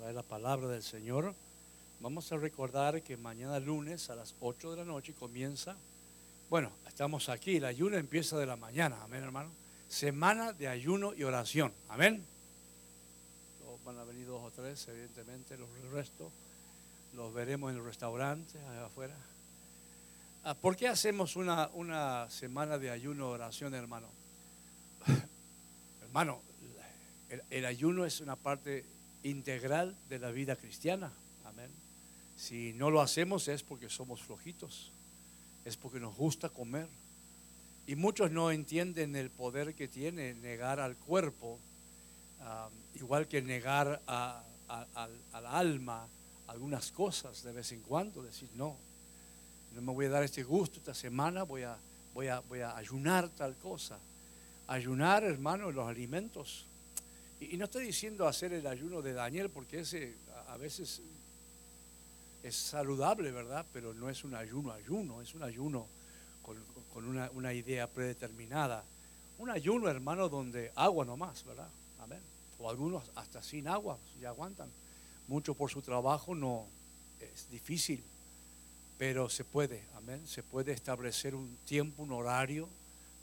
[0.00, 1.34] traer la palabra del Señor.
[2.00, 5.76] Vamos a recordar que mañana lunes a las 8 de la noche comienza,
[6.48, 9.50] bueno, estamos aquí, el ayuno empieza de la mañana, amén hermano.
[9.88, 12.24] Semana de ayuno y oración, amén.
[13.84, 16.32] Van a venir dos o tres, evidentemente, los restos
[17.12, 19.16] los veremos en el restaurante allá afuera.
[20.44, 24.08] Ah, ¿Por qué hacemos una, una semana de ayuno y oración, hermano?
[26.02, 26.40] hermano,
[27.50, 28.84] el, ayuno es una parte
[29.22, 31.12] integral de la vida cristiana.
[31.44, 31.70] Amén.
[32.36, 34.92] Si no lo hacemos es porque somos flojitos,
[35.64, 36.88] es porque nos gusta comer.
[37.86, 41.58] Y muchos no entienden el poder que tiene negar al cuerpo,
[42.94, 46.08] igual que negar al alma
[46.46, 48.76] algunas cosas de vez en cuando, decir, no,
[49.74, 51.76] no me voy a dar este gusto esta semana, voy a,
[52.14, 53.98] voy a, voy a ayunar tal cosa.
[54.66, 56.66] Ayunar, hermano, los alimentos
[57.40, 60.14] y, no estoy diciendo hacer el ayuno de Daniel porque ese
[60.48, 61.00] a, veces
[62.42, 63.64] es saludable, ¿verdad?
[63.72, 65.86] Pero no es un ayuno ayuno, es un ayuno
[66.92, 68.84] con, una, idea predeterminada.
[69.38, 71.68] Un ayuno, hermano, donde agua nomás, ¿verdad?
[72.00, 72.20] Amén.
[72.58, 74.70] O algunos hasta sin agua, ya aguantan.
[75.26, 76.66] Mucho por su trabajo no
[77.20, 78.02] es difícil,
[78.98, 80.26] pero se puede, amén.
[80.26, 82.68] Se puede establecer un tiempo, un horario,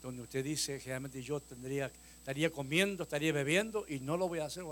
[0.02, 1.92] donde usted dice, generalmente yo tendría
[2.28, 4.62] estaría comiendo, estaría bebiendo y no lo voy a hacer.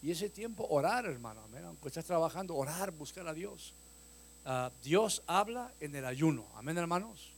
[0.00, 3.74] Y ese tiempo orar, hermano, aunque estés trabajando, orar, buscar a Dios.
[4.44, 7.32] Ah, Dios habla en el ayuno, amén, hermanos.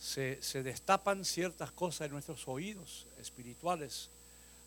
[0.00, 4.10] Se, se, destapan ciertas cosas en nuestros oídos espirituales.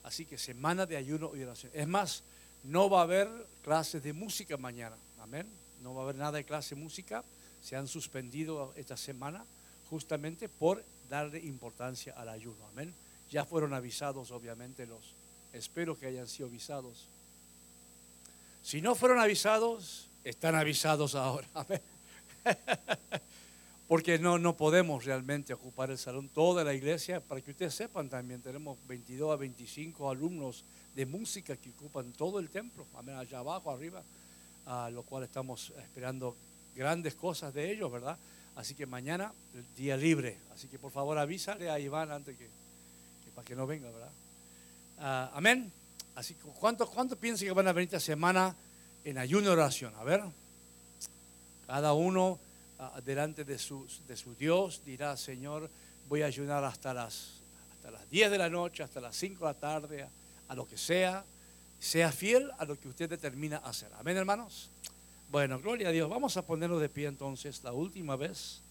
[0.02, 1.74] Así que semana de ayuno y oración.
[1.76, 2.24] Es más,
[2.64, 3.28] no va a haber
[3.64, 5.46] clases de música mañana, amén.
[5.82, 7.26] No va a haber nada de clase de música.
[7.62, 9.44] Se han suspendido esta semana
[9.90, 12.96] justamente por darle importancia al ayuno, amén.
[13.32, 15.16] Ya fueron avisados, obviamente, los.
[15.54, 17.08] Espero que hayan sido avisados.
[18.62, 21.48] Si no fueron avisados, están avisados ahora.
[23.88, 27.20] Porque no, no podemos realmente ocupar el salón toda la iglesia.
[27.22, 30.64] Para que ustedes sepan también, tenemos 22 a 25 alumnos
[30.96, 32.86] de música que ocupan todo el templo,
[33.18, 34.04] allá abajo, arriba,
[34.66, 36.36] a lo cual estamos esperando
[36.76, 38.18] grandes cosas de ellos, ¿verdad?
[38.56, 40.38] Así que mañana, el día libre.
[40.54, 42.48] Así que por favor avísale a Iván antes que
[43.36, 44.12] para que no venga, ¿verdad?
[45.00, 45.72] Ah, amén.
[46.16, 48.56] Así que, ¿cuántos cuánto piensan que van a venir esta semana
[49.04, 49.94] en ayuno y oración?
[49.96, 50.22] A ver,
[51.66, 52.40] cada uno
[52.80, 55.70] ah, delante de su, de su Dios dirá, Señor,
[56.10, 57.40] voy a ayunar hasta las,
[57.74, 60.08] hasta las 10 de la noche, hasta las 5 de la tarde,
[60.50, 61.24] a, lo que sea.
[61.80, 63.90] Sea fiel a lo que usted determina hacer.
[63.98, 64.70] Amén, hermanos.
[65.32, 66.10] Bueno, gloria a Dios.
[66.10, 68.62] Vamos a ponerlo de pie entonces la última vez.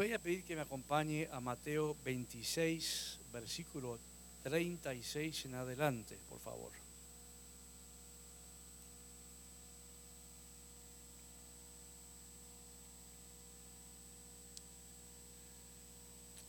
[0.00, 3.98] Voy a pedir que me acompañe a Mateo 26, versículo
[4.42, 6.72] 36 en adelante, por favor.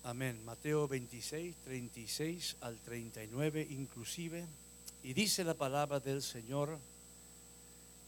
[0.03, 0.41] Amén.
[0.45, 4.45] Mateo 26, 36 al 39 inclusive.
[5.03, 6.79] Y dice la palabra del Señor.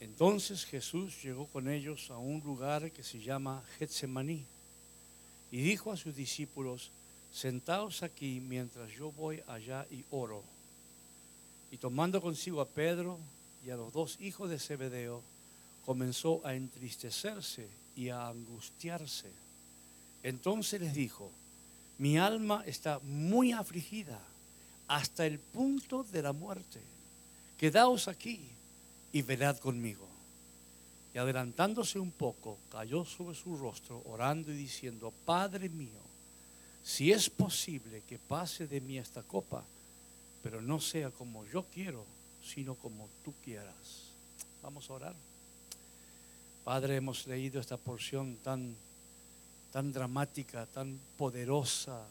[0.00, 4.46] Entonces Jesús llegó con ellos a un lugar que se llama Getsemaní
[5.54, 6.90] y dijo a sus discípulos,
[7.32, 10.42] sentaos aquí mientras yo voy allá y oro.
[11.70, 13.20] Y tomando consigo a Pedro
[13.64, 15.22] y a los dos hijos de Zebedeo,
[15.86, 19.30] comenzó a entristecerse y a angustiarse.
[20.24, 21.30] Entonces les dijo,
[21.98, 24.18] mi alma está muy afligida
[24.88, 26.80] hasta el punto de la muerte.
[27.58, 28.40] Quedaos aquí
[29.12, 30.13] y velad conmigo.
[31.14, 36.00] Y adelantándose un poco, cayó sobre su rostro, orando y diciendo, Padre mío,
[36.82, 39.64] si es posible que pase de mí esta copa,
[40.42, 42.04] pero no sea como yo quiero,
[42.42, 44.10] sino como tú quieras.
[44.60, 45.14] Vamos a orar.
[46.64, 48.74] Padre, hemos leído esta porción tan,
[49.70, 52.08] tan dramática, tan poderosa,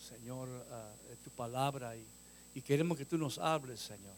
[0.00, 2.06] Señor, ah, de tu palabra y,
[2.54, 4.16] y queremos que tú nos hables, Señor.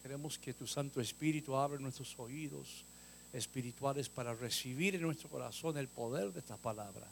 [0.00, 2.84] Queremos que tu Santo Espíritu abra nuestros oídos
[3.32, 7.06] espirituales para recibir en nuestro corazón el poder de esta palabra.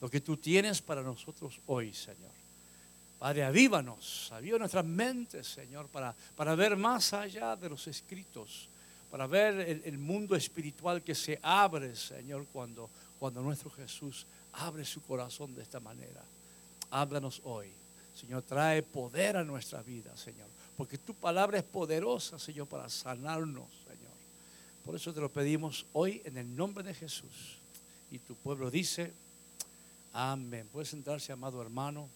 [0.00, 2.30] Lo que tú tienes para nosotros hoy, Señor.
[3.18, 8.68] Padre, avívanos, aviva nuestras mentes, Señor, para, para ver más allá de los escritos,
[9.10, 15.00] para ver el, mundo espiritual que se abre, Señor, cuando, cuando nuestro Jesús abre su
[15.02, 16.22] corazón de esta manera.
[16.90, 17.70] Háblanos hoy.
[18.14, 20.48] Señor, trae poder a nuestra vida, Señor.
[20.76, 23.66] Porque tu palabra es poderosa, Señor, para sanarnos,
[24.86, 27.58] por eso te lo pedimos hoy en el nombre de Jesús.
[28.10, 29.12] Y tu pueblo dice,
[30.12, 30.68] amén.
[30.72, 32.08] Puedes sentarse, amado hermano.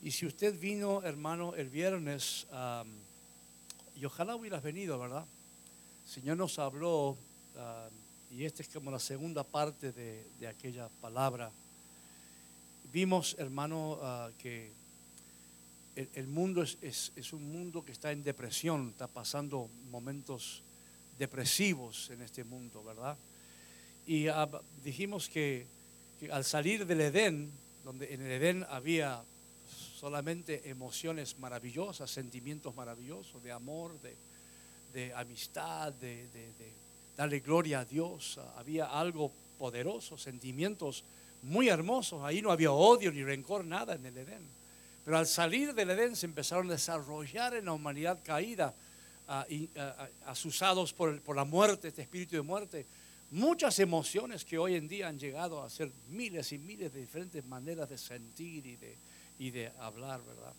[0.00, 2.46] Y si usted vino, hermano, el viernes,
[3.96, 5.26] y ojalá hubieras venido, ¿verdad?
[6.06, 7.16] El Señor nos habló,
[8.30, 11.50] y esta es como la segunda parte de, de aquella palabra.
[12.92, 14.70] Vimos, hermano, ah, que
[15.96, 20.62] el, el mundo es, es- es un mundo que está en depresión, está pasando momentos
[21.18, 23.16] depresivos en este mundo, ¿verdad?
[24.06, 24.48] Y ah,
[24.82, 25.66] dijimos que,
[26.32, 27.50] al salir del Edén,
[27.84, 29.22] donde en el Edén había
[29.98, 33.98] solamente emociones maravillosas, sentimientos maravillosos de amor,
[34.92, 36.72] de, amistad, de, de-
[37.16, 41.04] darle gloria a Dios, ah, había algo poderoso, sentimientos
[41.42, 44.48] muy hermosos, ahí no había odio ni rencor, nada en el Edén.
[45.04, 48.74] Pero al salir del Edén se empezaron a desarrollar en la humanidad caída,
[50.26, 52.86] asusados por, por la muerte, este espíritu de muerte,
[53.30, 57.44] muchas emociones que hoy en día han llegado a ser miles y miles de diferentes
[57.44, 58.96] maneras de sentir y de,
[59.38, 60.54] y de hablar, ¿verdad?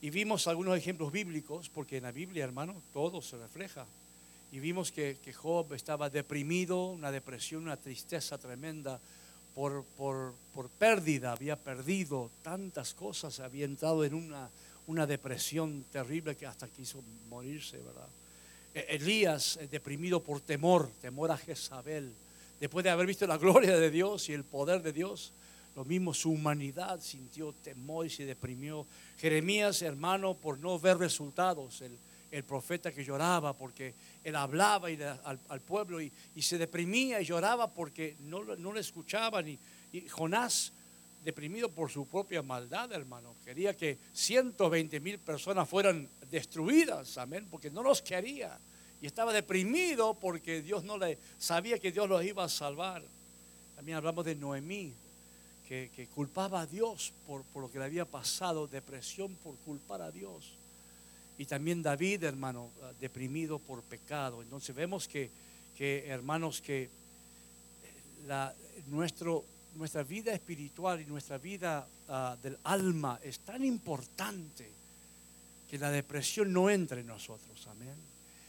[0.00, 3.86] Y vimos algunos ejemplos bíblicos, porque en la Biblia, hermano, todo se refleja.
[4.52, 9.00] Y vimos que, que Job estaba deprimido, una depresión, una tristeza tremenda
[9.54, 14.50] por, por, por pérdida, había perdido tantas cosas, había entrado en una,
[14.86, 18.08] una depresión terrible que hasta quiso morirse, ¿verdad?
[18.74, 22.12] E- Elías, eh, deprimido por temor, temor a Jezabel,
[22.60, 25.32] después de haber visto la gloria de Dios y el poder de Dios,
[25.74, 28.86] lo mismo su humanidad sintió temor y se deprimió.
[29.18, 31.98] Jeremías, hermano, por no ver resultados, el,
[32.30, 37.20] el profeta que lloraba porque él hablaba y al, al pueblo y, y se deprimía
[37.20, 39.48] y lloraba porque no, no le escuchaban.
[39.48, 39.58] Y,
[39.92, 40.72] y Jonás,
[41.24, 47.70] deprimido por su propia maldad, hermano, quería que 120 mil personas fueran destruidas, amén, porque
[47.70, 48.58] no los quería.
[49.00, 53.02] Y estaba deprimido porque Dios no le sabía que Dios los iba a salvar.
[53.74, 54.92] También hablamos de Noemí,
[55.66, 60.02] que, que culpaba a Dios por, por lo que le había pasado, depresión por culpar
[60.02, 60.52] a Dios.
[61.38, 64.42] Y también David, hermano, ah, deprimido por pecado.
[64.42, 65.30] Entonces vemos que,
[65.76, 66.88] que hermanos, que
[68.26, 68.54] la,
[68.86, 69.44] nuestro,
[69.74, 74.70] nuestra vida espiritual y nuestra vida ah, del alma es tan importante
[75.70, 77.66] que la depresión no entre en nosotros.
[77.68, 77.94] Amén.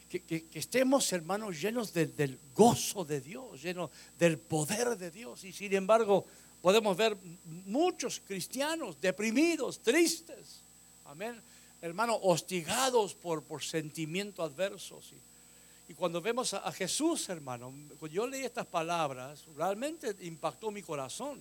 [0.10, 5.44] Que, estemos, hermanos, llenos de- del gozo de Dios, llenos del poder de Dios.
[5.44, 6.26] Y sin embargo,
[6.62, 7.18] podemos ver
[7.66, 10.62] muchos cristianos deprimidos, tristes.
[11.06, 11.36] Amén.
[11.82, 15.12] Hermanos, hostigados por, por sentimientos adversos.
[15.88, 21.40] Y cuando vemos a, Jesús, hermano, cuando yo leí estas palabras, realmente impactó mi corazón.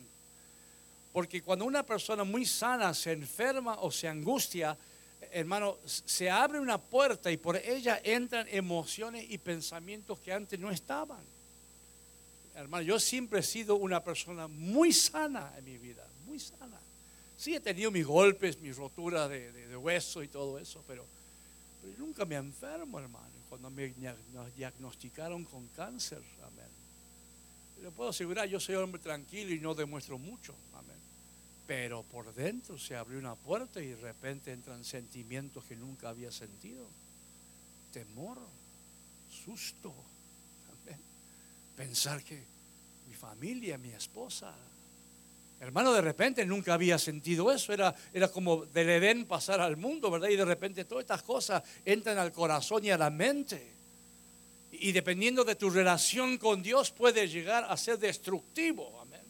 [1.12, 4.76] Porque cuando una persona muy sana se enferma o se angustia,
[5.32, 10.70] hermano, se abre una puerta y por ella entran emociones y pensamientos que antes no
[10.70, 11.25] estaban.
[12.55, 16.79] Hermano, yo siempre he sido una persona muy sana en mi vida, muy sana.
[17.37, 21.05] Sí, he tenido mis golpes, mis roturas de, hueso y todo eso, pero,
[21.82, 23.34] pero nunca me enfermo, hermano.
[23.49, 26.69] Cuando me dia- nos diagnosticaron con cáncer, amén.
[27.82, 30.96] Le puedo asegurar, yo soy hombre tranquilo y no demuestro mucho, amén.
[31.67, 36.31] Pero por dentro se abrió una puerta y de repente entran sentimientos que nunca había
[36.31, 36.87] sentido.
[37.93, 38.38] Temor,
[39.29, 39.94] susto.
[41.76, 42.44] Pensar que
[43.08, 44.55] mi familia, mi esposa,
[45.61, 47.73] hermano, de repente nunca había sentido eso.
[47.73, 50.28] Era, era como del Edén pasar al mundo, ¿verdad?
[50.28, 53.75] Y de repente todas estas cosas entran al corazón y a la mente.
[54.73, 59.23] Y dependiendo de tu relación con Dios puede llegar a ser destructivo, amén.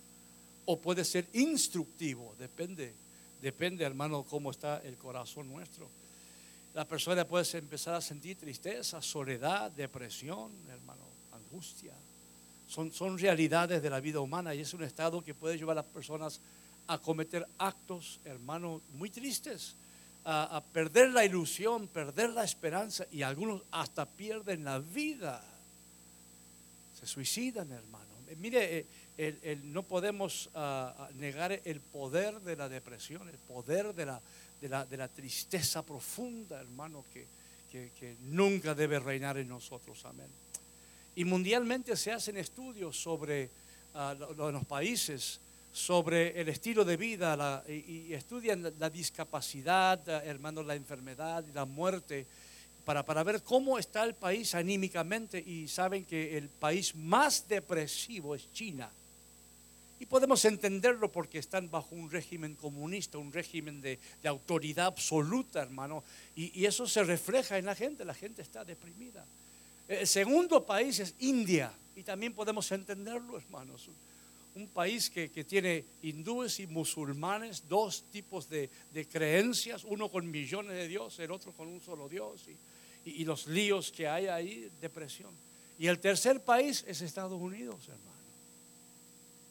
[0.67, 2.95] O puede ser instructivo, depende,
[3.43, 5.91] depende hermano cómo está el corazón nuestro.
[6.73, 11.95] La persona puede empezar a sentir tristeza, soledad, depresión, hermano, angustia.
[12.67, 15.83] Son, son realidades de la vida humana y es un estado que puede llevar a
[15.83, 16.41] las personas
[16.87, 19.75] a cometer actos, hermano, muy tristes,
[20.25, 25.43] a, perder la ilusión, perder la esperanza y algunos hasta pierden la vida.
[26.99, 28.05] Se suicidan, hermano.
[28.29, 28.87] Eh, Mire, eh,
[29.19, 34.07] el- el- no podemos ah, ah, negar el poder de la depresión, el poder de
[34.07, 34.21] la,
[34.61, 37.27] de la, de la tristeza profunda, hermano, que,
[37.71, 40.05] que- que nunca debe reinar en nosotros.
[40.07, 40.29] Amén.
[41.17, 43.51] Y mundialmente se hacen estudios sobre
[43.95, 45.41] ah, lo- lo- los países,
[45.73, 51.65] sobre el estilo de vida y, estudian la, discapacidad, ah, hermano, la enfermedad y la
[51.65, 52.27] muerte
[52.85, 58.35] para, para ver cómo está el país anímicamente y saben que el país más depresivo
[58.35, 58.91] es China.
[60.01, 65.63] Y podemos entenderlo porque están bajo un régimen comunista, un régimen de, de autoridad absoluta,
[65.63, 66.03] hermano.
[66.37, 69.25] Y, y eso se refleja en la gente, la gente está deprimida.
[69.89, 73.89] El segundo país es India y también podemos entenderlo, hermanos.
[74.55, 78.71] un país que, tiene hindúes y musulmanes, dos tipos de,
[79.11, 82.47] creencias, uno con millones de dioses, el otro con un solo Dios,
[83.05, 85.33] y, los líos que hay ahí, depresión.
[85.79, 88.14] Y el tercer país es Estados Unidos, hermano.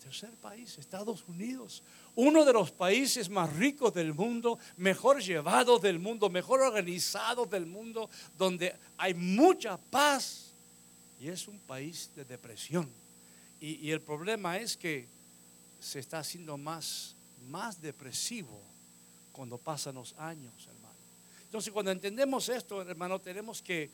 [0.03, 1.81] Tercer país, Estados Unidos.
[2.15, 7.65] Uno de los países más ricos del mundo, mejor llevados del mundo, mejor organizados del
[7.65, 10.51] mundo, donde hay mucha paz.
[11.19, 12.89] Y es un país de depresión
[13.65, 15.07] y, el problema es que
[15.79, 17.15] se está haciendo más,
[17.47, 18.61] más depresivo
[19.31, 20.99] cuando pasan los años, hermano.
[21.45, 23.89] Entonces, cuando entendemos esto, hermano, tenemos que,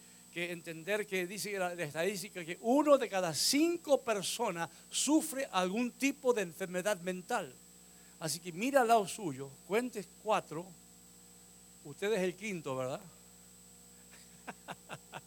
[0.46, 6.42] entender que dice la, estadística que uno de cada cinco personas sufre algún tipo de
[6.44, 7.54] enfermedad mental.
[8.20, 10.66] Así que mira al lado suyo, cuentes cuatro,
[11.84, 13.02] usted es el quinto, ¿verdad?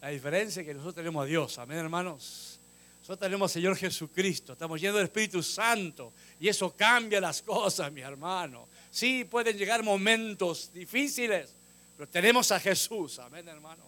[0.00, 2.60] La diferencia es que nosotros tenemos a Dios, amén hermanos.
[3.00, 7.90] Nosotros tenemos al Señor Jesucristo, estamos llenos del Espíritu Santo y eso cambia las cosas,
[7.92, 8.68] mi hermano.
[8.90, 11.55] Sí, pueden llegar momentos difíciles,
[11.96, 13.84] pero tenemos a Jesús, amén, hermano.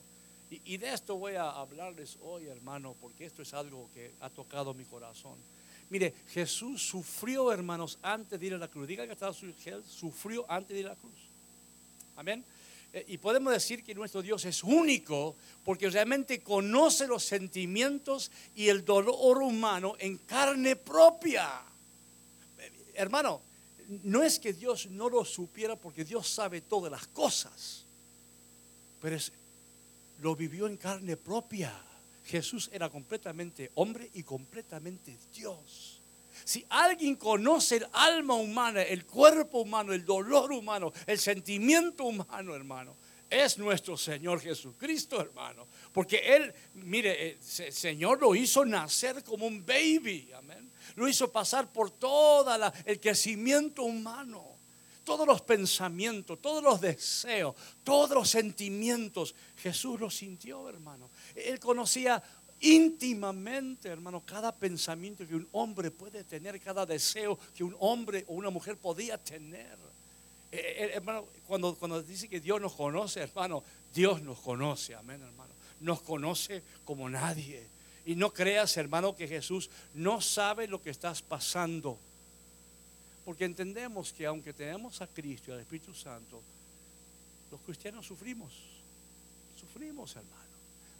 [0.51, 4.73] Y, de esto voy a hablarles hoy, hermano, porque esto es algo que ha tocado
[4.73, 5.37] mi corazón.
[5.91, 8.89] Mire, Jesús sufrió, hermanos, antes de ir a la cruz.
[8.89, 11.13] Diga que estaba sufrió antes de ir a la cruz.
[12.17, 12.43] Amén.
[12.95, 18.69] Eh, y podemos decir que nuestro Dios es único porque realmente conoce los sentimientos y
[18.69, 21.63] el dolor humano en carne propia.
[22.95, 23.43] Hermano,
[24.03, 27.85] no es que Dios no lo supiera porque Dios sabe todas las cosas,
[29.01, 29.17] pero
[30.21, 31.73] lo vivió en carne propia.
[32.25, 36.01] Jesús era completamente hombre y completamente Dios.
[36.45, 42.55] Si alguien conoce el alma humana, el cuerpo humano, el dolor humano, el sentimiento humano,
[42.55, 42.95] hermano,
[43.31, 45.67] es nuestro Señor Jesucristo, hermano.
[45.93, 50.71] Porque Él, mire, el eh, Señor lo hizo nacer como un baby, amén.
[50.97, 54.58] Lo hizo pasar por todo el crecimiento humano.
[55.09, 61.09] Todos los pensamientos, todos los deseos, todos los sentimientos, Jesús los sintió, hermano.
[61.35, 62.23] Él conocía
[62.61, 68.35] íntimamente, hermano, cada pensamiento que un hombre puede tener, cada deseo que un hombre o
[68.35, 69.79] una mujer podía tener.
[70.53, 75.23] Eh, eh, hermano, cuando, cuando dice que Dios nos conoce, hermano, Dios nos conoce, amén,
[75.23, 75.55] hermano.
[75.81, 77.67] Nos conoce como nadie.
[78.05, 81.99] Y no creas, hermano, que Jesús no sabe lo que estás pasando.
[83.29, 86.41] Porque entendemos que aunque tenemos a Cristo y al Espíritu Santo,
[87.51, 88.55] los cristianos sufrimos.
[89.55, 90.49] Sufrimos, hermano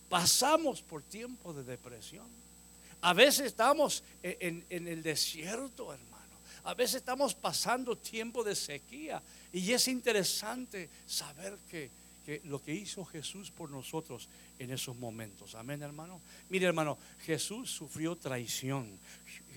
[0.09, 2.27] pasamos por tiempos de depresión.
[3.01, 6.19] A veces estamos en, el desierto, hermano.
[6.65, 9.23] A veces estamos pasando tiempo de sequía.
[9.53, 11.91] Y es interesante saber que,
[12.45, 15.55] lo que hizo Jesús por nosotros en esos momentos.
[15.55, 16.21] Amén, hermano.
[16.49, 18.99] Mire, hermano, Jesús sufrió traición.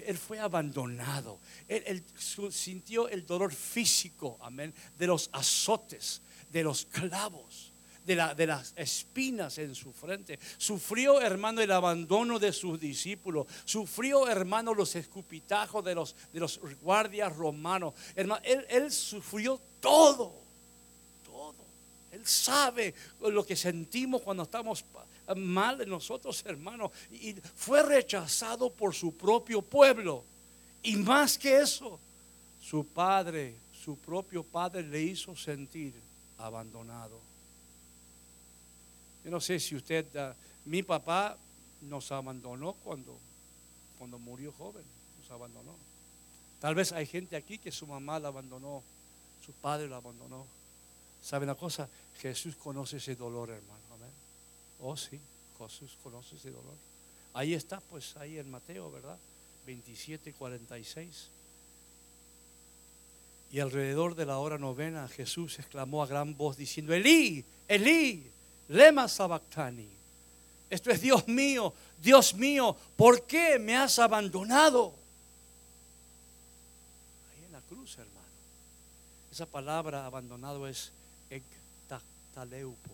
[0.06, 1.40] Él fue abandonado.
[1.68, 2.04] él,
[2.50, 7.72] sintió el dolor físico, amén, de los azotes, de los clavos
[8.06, 10.40] de, las espinas en su frente.
[10.58, 13.48] Sufrió, hermano, el abandono de sus discípulos.
[13.66, 17.94] Sufrió, hermano, los escupitajos de los, guardias romanos.
[18.16, 19.60] Hermano, él, sufrió.
[19.80, 20.41] Todo.
[22.12, 24.84] Él sabe lo que sentimos cuando estamos
[25.36, 26.92] mal de nosotros, hermano.
[27.12, 30.24] Y fue rechazado por su propio pueblo.
[30.84, 32.00] Y más que eso,
[32.60, 35.94] su padre, su propio padre le hizo sentir
[36.38, 37.20] abandonado.
[39.24, 41.38] Yo no sé si usted, ah, mi papá
[41.82, 43.18] nos abandonó cuando,
[43.98, 44.84] cuando murió joven,
[45.20, 45.76] nos abandonó.
[46.60, 48.84] Tal vez hay gente aquí que su mamá la abandonó,
[49.46, 50.46] su padre la abandonó.
[51.22, 51.88] ¿Sabe una cosa?
[52.20, 53.82] Jesús conoce ese dolor, hermano.
[53.94, 54.12] Amén.
[54.80, 55.20] Oh, sí,
[55.58, 56.76] Jesús conoce ese dolor.
[57.34, 59.18] Ahí está, pues ahí en Mateo, ¿verdad?
[59.66, 61.30] 27, 46.
[63.52, 68.30] Y alrededor de la hora novena Jesús exclamó a gran voz diciendo, Elí, Elí,
[68.70, 69.90] Lema Sabactani.
[70.70, 74.96] Esto es Dios mío, Dios mío, ¿por qué me has abandonado?
[77.34, 78.22] Ahí en la cruz, hermano.
[79.30, 80.94] Esa palabra abandonado es
[81.32, 82.92] ektaleupo.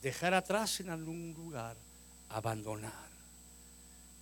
[0.00, 1.76] Dejar atrás en algún lugar,
[2.28, 3.08] abandonar.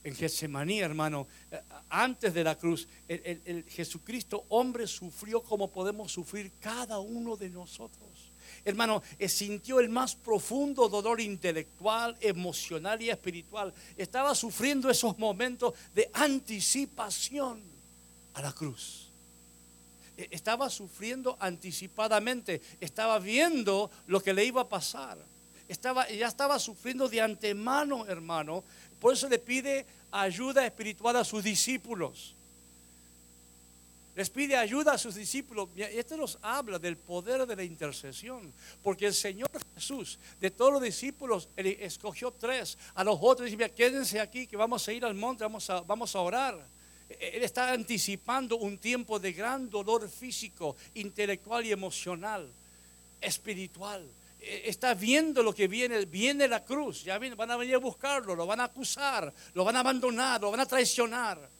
[0.02, 1.60] En Getsemaní, hermano, eh,
[1.90, 8.26] antes de la cruz, el Jesucristo hombre sufrió como podemos sufrir cada uno de nosotros
[8.66, 13.72] hermano, eh, sintió el más profundo dolor intelectual, emocional y espiritual.
[13.96, 17.62] Estaba sufriendo esos momentos de anticipación
[18.34, 19.05] a la cruz.
[20.16, 25.18] E, estaba sufriendo anticipadamente, estaba viendo lo que le iba a pasar.
[25.68, 28.64] estaba, ya estaba sufriendo de antemano, hermano.
[29.00, 32.34] Por eso le pide ayuda espiritual a sus discípulos.
[34.14, 35.68] Les pide ayuda a sus discípulos.
[35.76, 38.50] Y esto nos habla del poder de la intercesión.
[38.82, 42.78] Porque el Señor Jesús, de todos los discípulos, escogió tres.
[42.94, 46.16] A los otros dice, quédense aquí que vamos a ir al monte, vamos a, vamos
[46.16, 46.75] a orar.
[47.08, 52.50] Él está anticipando un tiempo de gran dolor físico, intelectual y emocional,
[53.20, 54.06] espiritual.
[54.40, 58.34] E, está viendo lo que viene, viene la cruz, ya van a venir a buscarlo,
[58.34, 61.56] lo van a acusar, lo van a abandonar, lo van a traicionar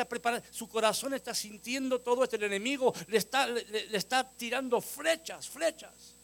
[0.00, 5.48] está su corazón está sintiendo todo esto, el enemigo le está, le, está tirando flechas,
[5.48, 6.14] flechas.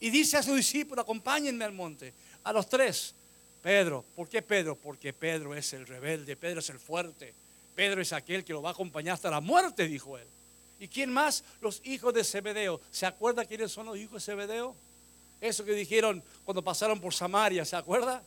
[0.00, 2.12] Y dice a su discípulo, acompáñenme al monte,
[2.44, 3.14] a los tres.
[3.62, 4.76] Pedro, ¿por qué Pedro?
[4.76, 7.34] Porque Pedro es el rebelde, Pedro es el fuerte,
[7.76, 10.26] Pedro es aquel que lo va a acompañar hasta la muerte, dijo él.
[10.80, 11.44] ¿Y quién más?
[11.60, 12.80] Los hijos de Zebedeo.
[12.90, 14.74] ¿Se acuerda quiénes son los hijos de Zebedeo?
[15.40, 18.22] Eso que dijeron cuando pasaron por Samaria, ¿se acuerda?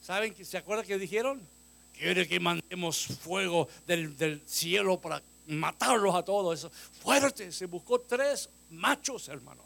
[0.00, 0.34] ¿Saben?
[0.42, 1.46] ¿Se acuerda que dijeron?
[1.94, 6.68] quiere que mandemos fuego del, cielo para matarlos a todos.
[7.00, 9.62] Fuerte, se buscó tres machos, hermano.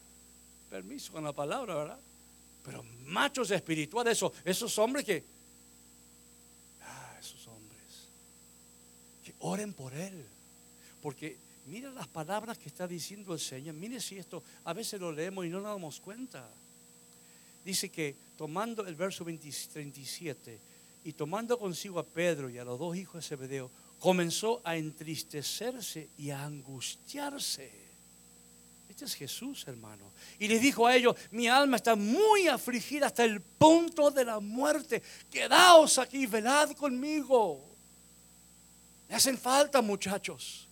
[0.70, 2.00] Permiso con la palabra, ¿verdad?
[2.64, 5.24] Pero machos espirituales, esos hombres que,
[6.82, 8.08] ah, esos hombres,
[9.24, 10.24] que oren por él.
[11.00, 13.74] Porque mira las palabras que está diciendo el Señor.
[13.74, 16.48] Mire si esto, a veces lo leemos y no nos damos cuenta.
[17.64, 20.60] Dice que tomando el verso 37,
[21.04, 26.08] y tomando consigo a Pedro y a los dos hijos de Zebedeo, comenzó a entristecerse
[26.18, 27.70] y a angustiarse.
[28.88, 30.12] Este es Jesús, hermano.
[30.38, 34.38] Y les dijo a ellos, mi alma está muy afligida hasta el punto de la
[34.38, 35.02] muerte.
[35.30, 37.71] Quedaos aquí, velad conmigo.
[39.08, 40.68] Me hacen falta, muchachos.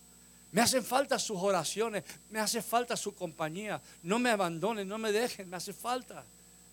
[0.53, 3.81] Me hacen falta sus oraciones, me hace falta su compañía.
[4.03, 6.25] No me abandonen, no me dejen, me hace falta.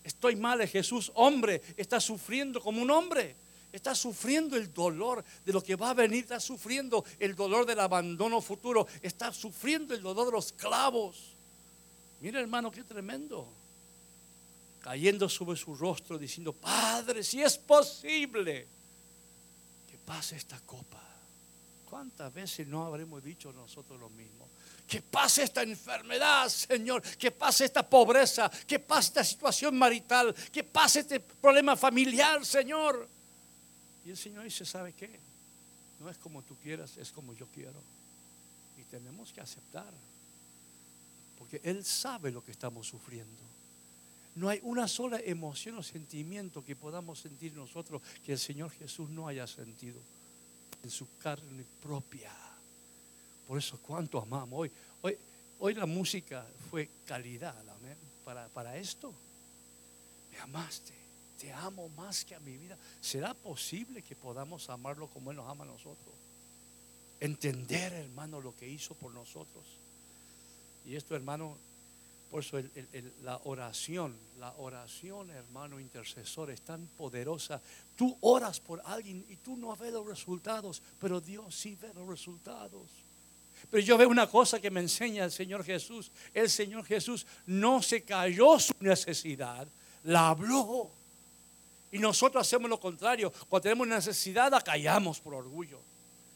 [0.03, 3.35] Estoy mal, Jesús, hombre, está sufriendo como un hombre.
[3.71, 7.79] Está sufriendo el dolor de lo que va a venir, está sufriendo el dolor del
[7.79, 11.35] abandono futuro, está sufriendo el dolor de los clavos.
[12.21, 13.47] Mira hermano, qué tremendo.
[14.81, 18.65] Cayendo sobre su rostro diciendo, Padre, si es posible
[19.91, 21.03] que pase esta copa.
[21.89, 24.49] ¿Cuántas veces no habremos dicho nosotros lo mismo?
[24.85, 27.01] Que pase esta enfermedad, Señor.
[27.01, 28.49] Que pase esta pobreza.
[28.67, 30.35] Que pase esta situación marital.
[30.51, 33.07] Que pase este problema familiar, Señor.
[34.05, 35.19] Y el Señor dice, ¿sabe qué?
[35.99, 37.81] No es como tú quieras, es como yo quiero.
[38.77, 39.93] Y tenemos que aceptar.
[41.37, 43.43] Porque Él sabe lo que estamos sufriendo.
[44.35, 49.09] No hay una sola emoción o sentimiento que podamos sentir nosotros que el Señor Jesús
[49.09, 50.01] no haya sentido
[50.89, 52.31] su carne propia.
[53.47, 54.59] Por eso cuánto amamos.
[54.59, 54.71] Hoy,
[55.01, 55.17] hoy,
[55.59, 57.55] hoy la música fue calidad,
[58.23, 59.13] Para, para esto.
[60.31, 62.77] Me amaste te amo más que a mi vida.
[62.99, 66.15] ¿Será posible que podamos amarlo como Él nos ama a nosotros?
[67.19, 69.65] Entender, hermano, lo que hizo por nosotros.
[70.85, 71.57] Y esto, hermano,
[72.29, 72.59] por eso
[73.23, 77.61] la oración, la oración, hermano intercesor, es tan poderosa.
[77.95, 82.07] Tú oras por alguien y tú no ves los resultados, pero Dios sí ve los
[82.07, 82.83] resultados.
[83.69, 86.11] Pero yo veo una cosa que me enseña el Señor Jesús.
[86.33, 89.67] El Señor Jesús no se cayó su necesidad,
[90.03, 90.91] la habló.
[91.91, 93.31] Y nosotros hacemos lo contrario.
[93.49, 95.79] Cuando tenemos necesidad, la callamos por orgullo.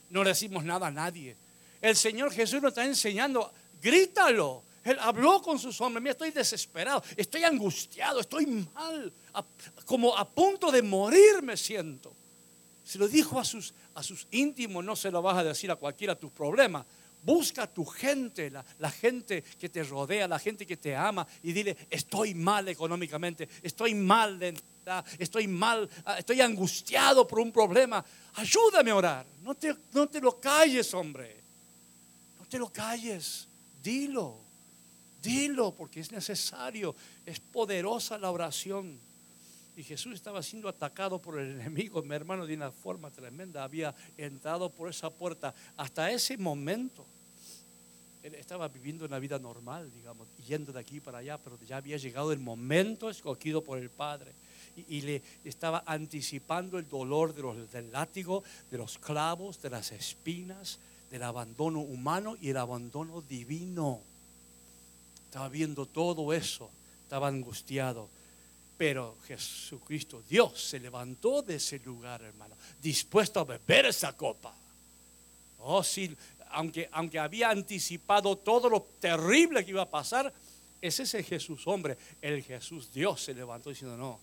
[0.10, 1.36] No le decimos nada a nadie.
[1.82, 3.52] El Señor Jesús nos está enseñando,
[3.82, 4.64] grítalo.
[4.84, 6.02] Él habló con sus hombres.
[6.02, 9.14] Mira, estoy desesperado, estoy angustiado, estoy mal,
[9.86, 12.14] como a punto de morir me siento.
[12.84, 15.76] Se lo dijo a sus, a sus íntimos, no se lo vas a decir a
[15.76, 16.86] cualquiera tus problemas.
[17.24, 21.28] Busca a tu gente, la, la, gente que te rodea, la gente que te ama
[21.44, 24.56] y dile, estoy mal económicamente, estoy mal de
[25.20, 28.04] estoy mal, ah, estoy angustiado por un problema.
[28.36, 29.26] Ayúdame a orar.
[29.42, 31.42] No te, no te lo calles, hombre.
[32.40, 33.48] No te lo calles.
[33.82, 34.41] Dilo.
[35.22, 36.96] Dilo porque es necesario.
[37.26, 39.00] Es poderosa la oración.
[39.76, 43.64] Y Jesús estaba siendo atacado por el enemigo, mi hermano, de una forma tremenda.
[43.64, 45.54] Había entrado por esa puerta.
[45.78, 47.06] Hasta ese momento,
[48.24, 51.98] él estaba viviendo una vida normal, digamos, yendo de aquí para allá, pero ya había
[51.98, 54.32] llegado el momento escogido por el Padre
[54.76, 59.92] y, le estaba anticipando el dolor de los, del látigo, de los clavos, de las
[59.92, 60.80] espinas,
[61.10, 64.02] del abandono humano y el abandono divino.
[65.32, 66.70] Estaba viendo todo eso,
[67.04, 68.10] estaba angustiado.
[68.78, 74.54] Pero Jesucristo, Dios, se levantó de ese lugar, hermano, dispuesto a beber esa copa.
[75.60, 76.14] Oh, sí,
[76.50, 80.34] aunque, aunque había anticipado todo lo terrible que iba a pasar,
[80.82, 84.20] Es ese Jesús hombre, el Jesús Dios se levantó diciendo, no,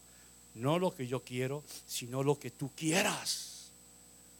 [0.56, 3.57] no lo que yo quiero, sino lo que tú quieras.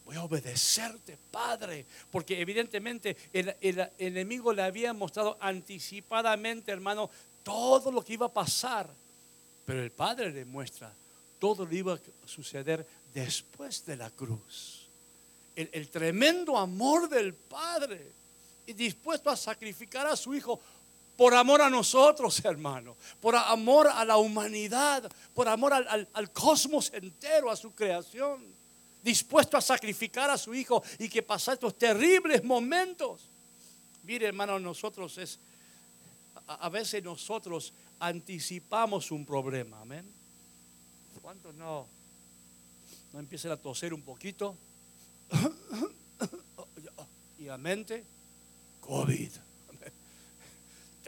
[0.08, 7.10] Voy a obedecerte, Padre, porque evidentemente el, el enemigo le había mostrado anticipadamente, hermano,
[7.42, 8.88] todo lo que iba a pasar.
[9.66, 10.90] Pero el Padre le muestra
[11.38, 14.88] todo lo que iba a suceder después de la cruz.
[15.54, 18.10] El, el tremendo amor del Padre
[18.64, 20.58] y dispuesto a sacrificar a su Hijo
[21.18, 27.50] por amor a nosotros, hermano, por amor a la humanidad, por amor al, cosmos entero,
[27.50, 28.56] a su creación,
[29.08, 33.28] dispuesto a sacrificar a su Hijo y que pasar estos terribles momentos.
[34.02, 35.38] Mire, hermano, nosotros es,
[36.46, 40.06] a, veces nosotros anticipamos un problema, amén.
[41.22, 41.86] ¿Cuántos no,
[43.12, 44.56] no empiezan a toser un poquito?
[47.38, 48.04] y la mente,
[48.80, 49.30] COVID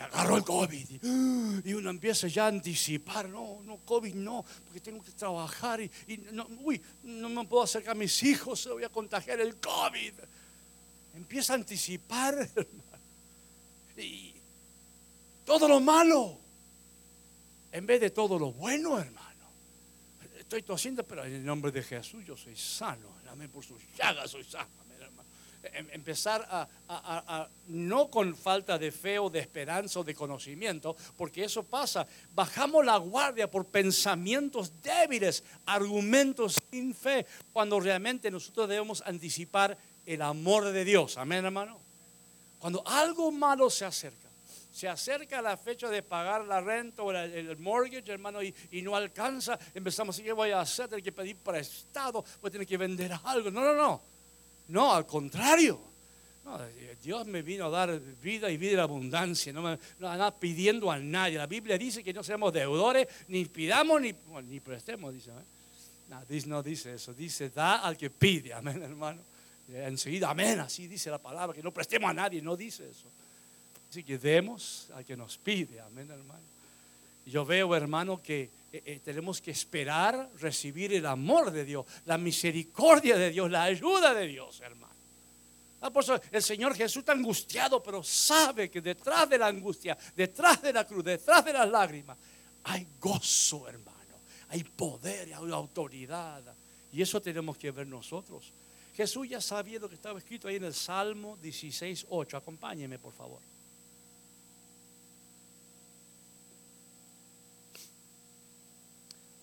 [0.01, 1.65] agarró el COVID.
[1.65, 5.91] Y uno empieza ya a anticipar, no, no, COVID no, porque tengo que trabajar y,
[6.33, 10.15] no, uy, no me puedo acercar a mis hijos, se voy a contagiar el COVID.
[11.15, 12.49] Empieza a anticipar,
[14.01, 14.35] Y
[15.45, 16.39] todo lo malo,
[17.73, 19.29] en vez de todo lo bueno, hermano.
[20.39, 23.21] Estoy tosiendo, pero en el nombre de Jesús yo soy sano.
[23.29, 24.69] Amén, por sus llagas soy sano.
[25.63, 31.45] Em, empezar a, no con falta de fe o de esperanza o de conocimiento, porque
[31.45, 32.07] eso pasa.
[32.35, 40.23] Bajamos la guardia por pensamientos débiles, argumentos sin fe, cuando realmente nosotros debemos anticipar el
[40.23, 41.19] amor de Dios.
[41.19, 41.79] Amén, hermano.
[42.59, 44.29] Cuando algo malo se acerca,
[44.73, 49.59] se acerca la fecha de pagar la renta o el, mortgage, hermano, y, no alcanza,
[49.75, 50.89] empezamos a ¿qué voy a hacer?
[50.89, 53.51] Tengo que pedir prestado, voy a tener que vender algo.
[53.51, 54.10] No, no, no.
[54.71, 55.91] No, al contrario.
[57.03, 59.53] Dios me vino a dar vida y vida en abundancia.
[59.53, 61.39] No me no pidiendo a nadie.
[61.39, 64.13] La Biblia dice que no seamos deudores, ni pidamos ni,
[64.61, 65.15] prestemos.
[65.15, 65.31] Dice,
[66.09, 67.15] no, no dice eso.
[67.15, 68.53] Dice, da al que pide.
[68.53, 69.23] Amén, hermano.
[69.69, 70.61] Enseguida, amén.
[70.61, 72.43] Así dice la palabra, que no prestemos a nadie.
[72.43, 73.07] No dice eso.
[73.89, 75.81] Así que demos al que nos pide.
[75.81, 76.43] Amén, hermano.
[77.27, 82.19] Yo veo, hermano, que eh, eh, tenemos que esperar recibir el amor de Dios, la
[82.19, 84.91] misericordia de Dios, la ayuda de Dios, hermano.
[85.83, 85.91] Ah,
[86.31, 90.87] el Señor Jesús está angustiado, pero sabe que detrás de la angustia, detrás de la
[90.87, 92.19] cruz, detrás de las lágrimas,
[92.65, 93.99] hay gozo, hermano.
[94.51, 96.43] Hay poder, hay autoridad.
[96.93, 98.53] Y eso tenemos que ver nosotros.
[98.95, 102.37] Jesús ya sabía lo que estaba escrito ahí en el Salmo 16, 8.
[102.37, 103.41] Acompáñeme, por favor.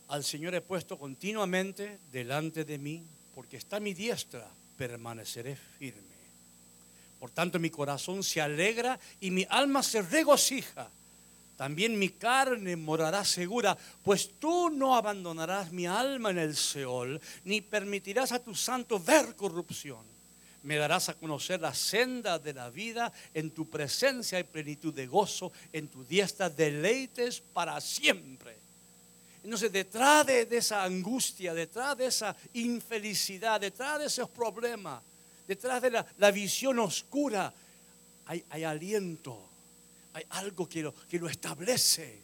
[0.09, 3.03] Al Señor he puesto continuamente delante de mí,
[3.35, 6.01] porque está mi diestra, permaneceré firme.
[7.19, 10.89] Por tanto, mi corazón se alegra y mi alma se regocija.
[11.55, 17.61] También mi carne morará segura, pues tú no abandonarás mi alma en el Seol, ni
[17.61, 20.05] permitirás a tu santo ver corrupción.
[20.61, 25.07] Me darás a conocer la senda de la vida, en tu presencia y plenitud de
[25.07, 28.66] gozo, en tu diestra deleites para siempre.
[29.43, 35.01] Entonces, detrás de, esa angustia, detrás de esa infelicidad, detrás de esos problemas,
[35.47, 37.53] detrás de la, visión oscura,
[38.25, 39.49] hay, aliento,
[40.13, 42.21] hay algo que lo, que lo establece.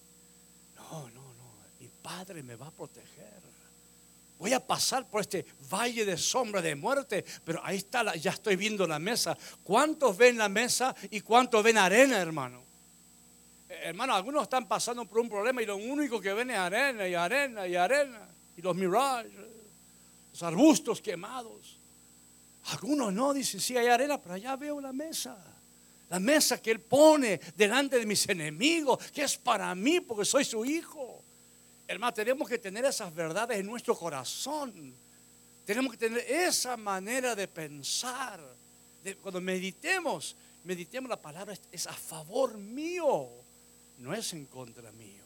[0.76, 3.44] No, no, no, mi Padre me va a proteger.
[4.44, 8.58] Voy a pasar por este valle de sombra de muerte, pero ahí está, ya estoy
[8.58, 9.38] viendo la mesa.
[9.64, 12.63] ¿Cuántos ven la mesa y cuántos ven arena, hermano?
[13.84, 17.14] Hermano, algunos están pasando por un problema y lo único que ven es arena y
[17.14, 18.30] arena y arena.
[18.56, 19.32] Y los mirages,
[20.32, 21.78] los arbustos quemados.
[22.66, 25.38] Algunos no, dicen, sí hay arena, pero allá veo la mesa.
[26.10, 30.46] La mesa que Él pone delante de mis enemigos, que es para mí porque soy
[30.46, 31.22] su hijo.
[31.88, 34.96] Hermano, tenemos que tener esas verdades en nuestro corazón.
[35.66, 38.40] Tenemos que tener esa manera de pensar.
[39.22, 43.43] cuando meditemos, meditemos la palabra, es a favor mío
[43.98, 45.24] no es en contra mío.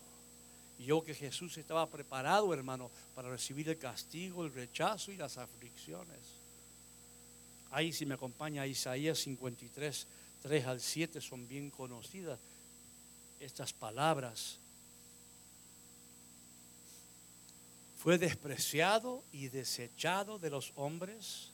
[0.80, 6.20] Yo que Jesús estaba preparado, hermano, para recibir el castigo, el rechazo y las aflicciones.
[7.72, 10.08] Ahí si me acompaña Isaías 53,
[10.42, 12.40] 3 al 7 son bien conocidas
[13.40, 14.60] estas palabras.
[17.98, 21.52] Fue despreciado y desechado de los hombres,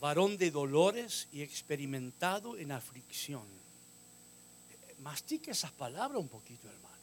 [0.00, 3.59] varón de dolores y experimentado en aflicción
[5.00, 6.96] mastique esas palabras un poquito, hermano.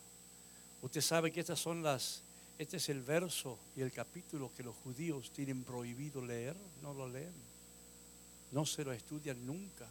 [0.81, 2.21] Usted sabe que estas son las,
[2.57, 7.07] este es el verso y el capítulo que los judíos tienen prohibido leer, no lo
[7.07, 7.33] leen,
[8.51, 9.87] no se lo estudian nunca,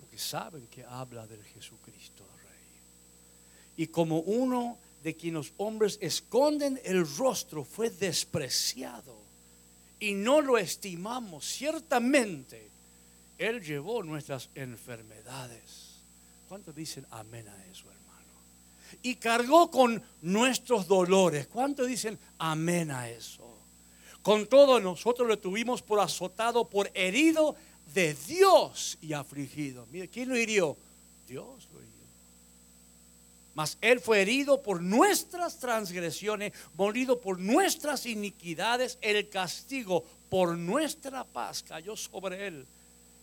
[0.00, 3.84] porque saben que habla del Jesucristo Rey.
[3.84, 9.16] y como uno de quien los hombres esconden el rostro fue despreciado
[9.98, 11.44] y no lo estimamos.
[11.44, 12.70] Ciertamente,
[13.38, 15.91] Él llevó nuestras enfermedades.
[16.52, 18.30] ¿Cuántos dicen amén a eso, hermano?
[19.00, 21.46] Y cargó con nuestros dolores.
[21.46, 23.56] ¿Cuántos dicen amén a eso?
[24.20, 27.56] Con todo nosotros lo tuvimos por azotado, por herido
[27.94, 29.86] de Dios y afligido.
[29.90, 30.76] Mire, ¿quién lo hirió?
[31.26, 32.06] Dios lo hirió.
[33.54, 38.98] Mas Él fue herido por nuestras transgresiones, molido por nuestras iniquidades.
[39.00, 42.66] El castigo por nuestra paz cayó sobre Él.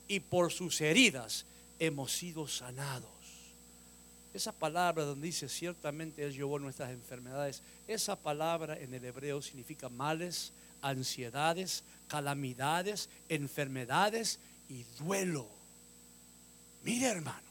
[0.08, 1.46] Y por sus heridas
[1.78, 3.19] hemos sido sanados.
[4.34, 9.90] Esa palabra donde dice ciertamente Él llevó nuestras enfermedades, esa palabra en el hebreo significa
[9.90, 15.48] males, ansiedades, calamidades, enfermedades y duelo.
[16.84, 17.44] Mire hermanos,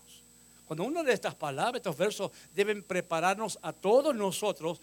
[0.67, 4.81] cuando uno de estas palabras, estos versos deben prepararnos a todos nosotros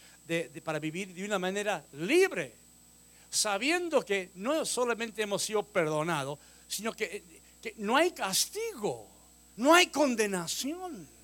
[0.63, 2.53] para vivir de una manera libre,
[3.29, 7.23] sabiendo que no solamente hemos sido perdonados, sino que,
[7.61, 9.07] que no hay castigo,
[9.57, 11.14] no hay condenación.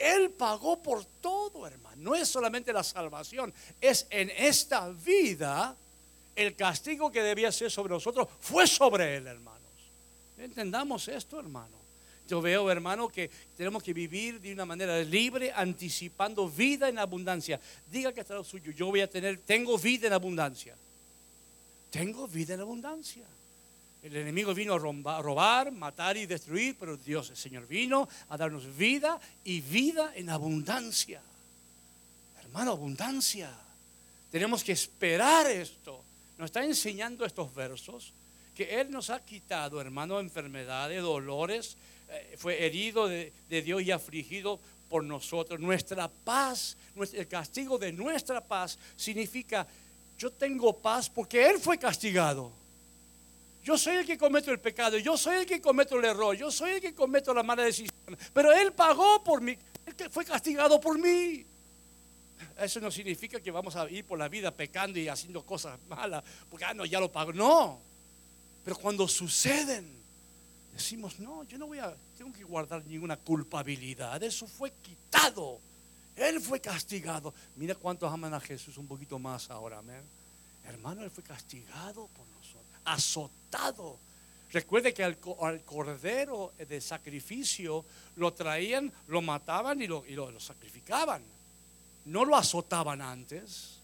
[0.00, 1.96] Él pagó por todo, hermano.
[2.00, 5.76] No es solamente la salvación, es en esta vida
[6.34, 9.60] el castigo que debía ser sobre nosotros fue sobre Él, hermanos.
[10.38, 11.78] Entendamos esto, hermano.
[12.26, 17.60] Yo veo, hermano, que tenemos que vivir de una manera libre, anticipando vida en abundancia.
[17.90, 18.72] Diga que está lo suyo.
[18.72, 20.76] Yo voy a tener, tengo vida en abundancia.
[21.90, 23.24] Tengo vida en abundancia.
[24.02, 28.76] El enemigo vino a robar, matar y destruir, pero Dios, el Señor, vino a darnos
[28.76, 31.20] vida y vida en abundancia.
[32.42, 33.50] Hermano, abundancia.
[34.30, 36.04] Tenemos que esperar esto
[36.40, 38.14] nos está enseñando estos versos
[38.54, 41.76] que Él nos ha quitado, hermano, enfermedades, dolores,
[42.08, 44.58] eh, fue herido de, Dios y afligido
[44.88, 45.60] por nosotros.
[45.60, 46.78] Nuestra paz,
[47.12, 49.66] el castigo de nuestra paz significa,
[50.18, 52.50] yo tengo paz porque Él fue castigado.
[53.62, 56.50] Yo soy el que cometo el pecado, yo soy el que cometo el error, yo
[56.50, 57.94] soy el que cometo la mala decisión,
[58.32, 61.44] pero Él pagó por mí, Él fue castigado por mí.
[62.58, 66.24] Eso no significa que vamos a ir por la vida pecando y haciendo cosas malas,
[66.48, 67.32] porque ah, no, ya lo pago.
[67.32, 67.80] No.
[68.64, 69.90] Pero cuando suceden,
[70.72, 74.22] decimos, no, yo no voy a, tengo que guardar ninguna culpabilidad.
[74.22, 75.60] Eso fue quitado.
[76.16, 77.32] Él fue castigado.
[77.56, 80.02] Mira cuántos aman a Jesús un poquito más ahora, amén.
[80.64, 83.39] Hermano, Él fue castigado por nosotros, azotado.
[84.52, 85.18] Recuerde que al,
[85.64, 87.84] cordero de sacrificio
[88.16, 90.04] lo traían, lo mataban y lo,
[90.40, 91.22] sacrificaban
[92.06, 93.78] no lo azotaban antes,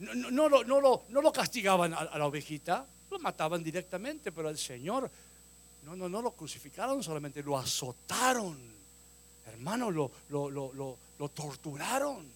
[0.00, 5.10] no, lo castigaban a, la ovejita, lo mataban directamente, pero el Señor
[5.84, 8.58] no, no, no lo crucificaron solamente, lo azotaron.
[9.46, 10.10] Hermano, lo,
[11.32, 12.26] torturaron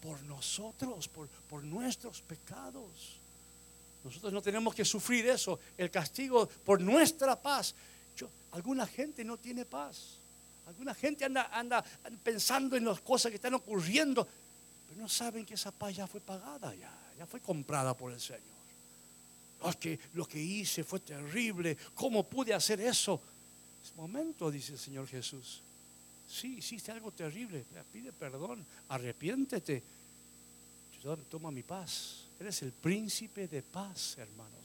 [0.00, 3.21] por nosotros, por nuestros pecados.
[4.04, 7.74] Nosotros no tenemos que sufrir eso, el castigo por nuestra paz.
[8.16, 10.18] Yo, alguna gente no tiene paz.
[10.66, 11.84] Alguna gente anda, anda
[12.22, 14.26] pensando en las cosas que están ocurriendo,
[14.88, 18.20] pero no saben que esa paz ya fue pagada, ya, ya fue comprada por el
[18.20, 18.40] Señor.
[19.60, 23.20] Oh, que lo que hice fue terrible, ¿cómo pude hacer eso?
[23.84, 25.60] Es momento, dice el Señor Jesús.
[26.28, 29.82] Sí, hiciste algo terrible, pide perdón, arrepiéntete.
[31.28, 32.26] Toma mi paz.
[32.42, 34.62] Eres el príncipe de paz, hermano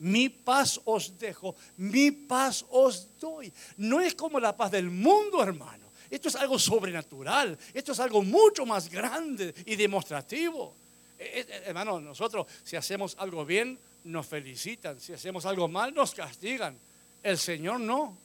[0.00, 3.52] mi paz os dejo, mi paz os doy.
[3.78, 5.88] No es como la paz del mundo, hermano.
[6.10, 10.74] Esto es algo sobrenatural, esto es algo mucho más grande y demostrativo.
[11.18, 15.00] Eh, hermano, nosotros si hacemos algo bien, nos felicitan.
[15.00, 16.78] Si hacemos algo mal, nos castigan.
[17.22, 18.16] El Señor no.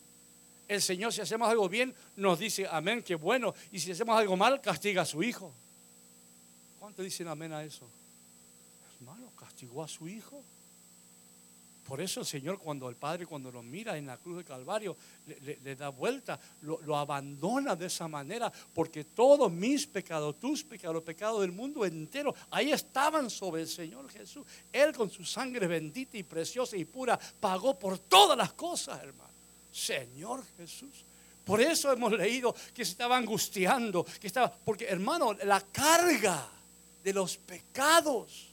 [0.67, 3.53] El Señor si hacemos algo bien, nos dice, amén, qué bueno.
[3.71, 5.51] Y si hacemos algo mal, castiga a su Hijo.
[6.79, 7.89] ¿Cuánto dicen amén a eso?
[9.53, 10.41] Castigó a su Hijo.
[11.85, 14.97] Por eso el Señor, cuando el Padre, cuando lo mira en la cruz del Calvario,
[15.27, 21.03] le, da vuelta, lo, abandona de esa manera, porque todos mis pecados, tus pecados, los
[21.03, 24.43] pecados del mundo entero, ahí estaban sobre el Señor Jesús.
[24.71, 29.29] Él con su sangre bendita y preciosa y pura pagó por todas las cosas, hermano.
[29.71, 31.05] Señor Jesús.
[31.45, 36.49] Por eso hemos leído que se estaba angustiando, que estaba, porque hermano, la carga
[37.03, 38.52] de los pecados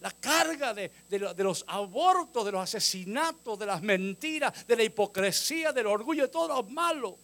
[0.00, 0.90] la carga de,
[1.38, 6.48] los abortos, de los asesinatos, de las mentiras, de la hipocresía, del orgullo, de todo
[6.48, 7.18] lo malo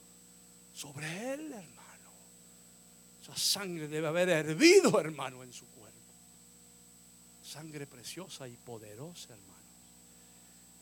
[0.73, 2.11] sobre él, hermano.
[3.23, 5.99] Esa sangre debe haber hervido, hermano, en su cuerpo.
[7.43, 9.51] Sangre preciosa y poderosa, hermano.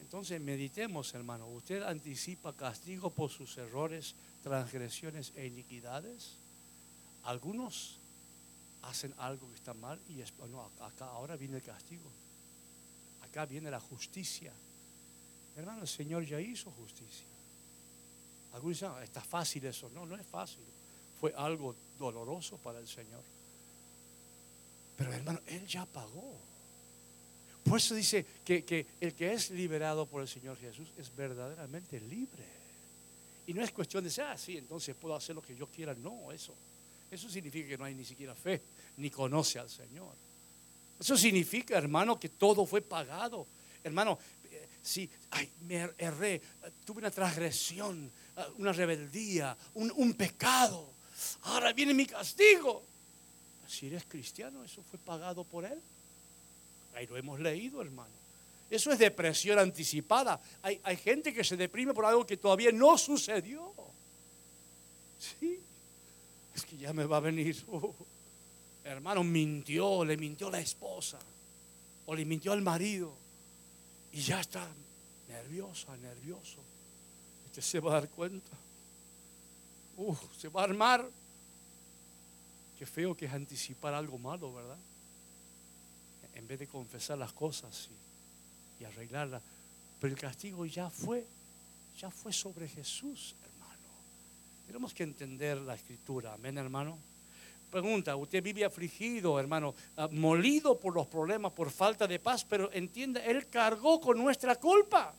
[0.01, 1.47] Entonces meditemos, hermano.
[1.49, 6.39] ¿Usted anticipa castigo por sus errores, transgresiones e iniquidades?
[7.29, 7.98] algunos
[8.83, 12.11] hacen algo que está mal y acá ahora viene el castigo.
[13.23, 14.53] Acá viene la justicia.
[15.57, 17.27] Hermano, el Señor ya hizo justicia.
[18.53, 19.91] Algunos dicen, ah, está fácil eso.
[19.91, 20.65] No, no es fácil.
[21.21, 23.23] Fue algo doloroso para el Señor.
[24.97, 26.39] Pero hermano, Él ya pagó.
[27.65, 32.01] Por eso dice que, que, el que es liberado por el Señor Jesús es verdaderamente
[32.01, 32.45] libre.
[33.47, 35.95] Y no es cuestión de decir, ah, sí, entonces puedo hacer lo que yo quiera.
[35.95, 36.55] No, eso.
[37.11, 38.61] Eso significa que no hay ni siquiera fe,
[38.99, 40.15] ni conoce al Señor.
[41.01, 43.47] Eso significa, hermano, que todo fue pagado.
[43.83, 44.19] Hermano,
[44.51, 46.43] eh, si ay, me erré,
[46.85, 50.93] tuve una transgresión, eh, una rebeldía, un, un pecado.
[51.43, 52.83] Ahora viene mi castigo.
[53.67, 55.81] Si eres cristiano, eso fue pagado por Él.
[56.95, 58.19] Ahí lo hemos leído, hermano.
[58.71, 60.41] Eso es depresión anticipada.
[60.63, 63.73] Hay, hay gente que se deprime por algo que todavía no sucedió.
[65.19, 65.61] Sí,
[66.59, 67.65] es que ya me va a venir.
[67.69, 67.93] Uh,
[68.85, 71.19] hermano, mintió, le mintió la esposa
[72.07, 73.15] o le mintió al marido
[74.13, 74.69] y ya está
[75.29, 76.59] nerviosa, nervioso.
[77.47, 78.57] Usted se va a dar cuenta.
[79.97, 81.09] Uh, se va a armar.
[82.79, 84.79] Qué feo que es anticipar algo malo, ¿verdad?
[86.35, 87.89] En vez de confesar las cosas
[88.81, 89.43] y, arreglarlas.
[90.01, 91.27] Pero el castigo ya fue,
[91.99, 93.35] ya fue sobre Jesús.
[94.69, 96.99] Tenemos que entender la escritura, amén, hermano.
[97.71, 102.71] Pregunta, usted vive afligido, hermano, ah, molido por los problemas, por falta de paz, pero
[102.75, 105.15] entienda, Él cargó con nuestra culpa.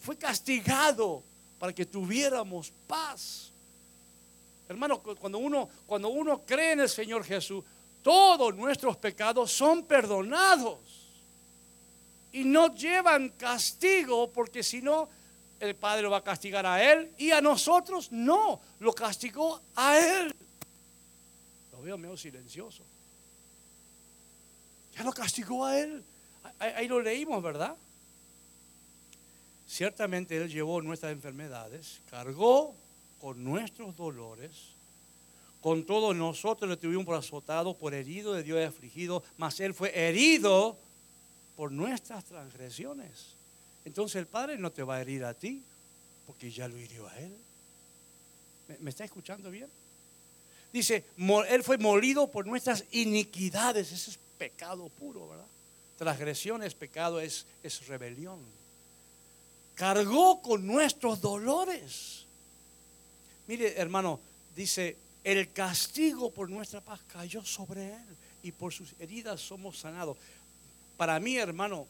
[0.00, 1.22] Fue castigado
[1.58, 3.52] para que tuviéramos paz.
[4.70, 7.62] Hermano, cuando uno, cuando uno cree en el Señor Jesús,
[8.02, 10.78] todos nuestros pecados son perdonados
[12.32, 15.10] y no llevan castigo, porque si no,
[15.60, 19.98] el Padre lo va a castigar a Él y a nosotros no, lo castigó a
[19.98, 20.34] Él
[21.82, 22.82] veo medio silencioso.
[24.94, 26.04] Ya lo castigó a él.
[26.58, 27.76] Ahí, lo leímos, ¿verdad?
[29.66, 32.74] Ciertamente Él llevó nuestras enfermedades, cargó
[33.20, 34.50] con nuestros dolores,
[35.60, 39.74] con todos nosotros le tuvimos por azotado, por herido de Dios y afligido, mas Él
[39.74, 40.78] fue herido
[41.56, 43.37] por nuestras transgresiones.
[43.88, 45.62] Entonces el Padre no te va a herir a ti,
[46.26, 47.34] porque ya lo hirió a Él.
[48.80, 49.66] me está escuchando bien?
[50.70, 51.06] Dice,
[51.48, 53.90] Él fue molido por nuestras iniquidades.
[53.90, 55.46] Ese es pecado puro, ¿verdad?
[55.96, 58.40] Transgresión es pecado, es, es rebelión.
[59.74, 62.26] Cargó con nuestros dolores.
[63.46, 64.20] Mire, hermano,
[64.54, 70.18] dice, el castigo por nuestra paz cayó sobre Él y por sus heridas somos sanados.
[70.98, 71.86] Para mí, hermano,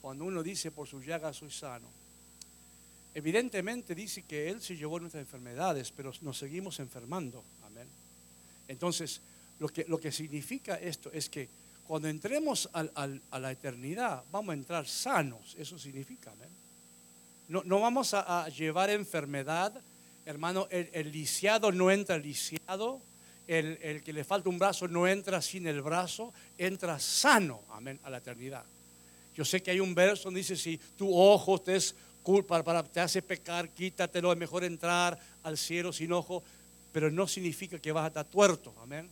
[0.00, 1.88] cuando uno dice por sus llagas soy sano,
[3.14, 7.44] evidentemente dice que Él se llevó nuestras enfermedades, pero nos seguimos enfermando.
[8.68, 9.22] Entonces,
[9.58, 11.48] lo que, lo que significa esto es que
[11.86, 15.56] cuando entremos a la eternidad, vamos a entrar sanos.
[15.58, 16.34] Eso significa,
[17.48, 19.72] No, no vamos a, llevar enfermedad.
[20.26, 23.00] Hermano, el, lisiado no entra lisiado.
[23.46, 26.34] El, el, que le falta un brazo no entra sin el brazo.
[26.58, 28.66] Entra sano, amén, a la eternidad.
[29.38, 32.82] Yo sé que hay un verso donde dice, si tu ojo te es culpa, para,
[32.82, 36.42] te hace pecar, quítatelo, es mejor entrar al cielo sin ojo
[36.92, 39.08] pero no significa que vas a estar tuerto, amén.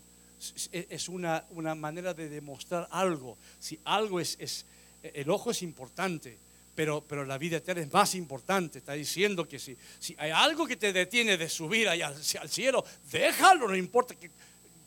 [0.72, 3.38] Es una, una manera de demostrar algo.
[3.58, 4.66] Si algo es, es,
[5.02, 6.36] el ojo es importante,
[6.74, 8.78] pero, pero la vida eterna es más importante.
[8.78, 12.84] Está diciendo que si, si hay algo que te detiene de subir allá al cielo,
[13.10, 14.30] déjalo, no importa que,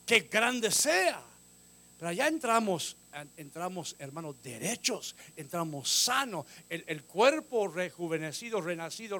[0.05, 1.21] que grande sea.
[1.97, 2.95] Pero allá entramos
[3.37, 6.45] entramos, hermanos, derechos, entramos sanos.
[6.69, 9.19] El, cuerpo rejuvenecido, renacido,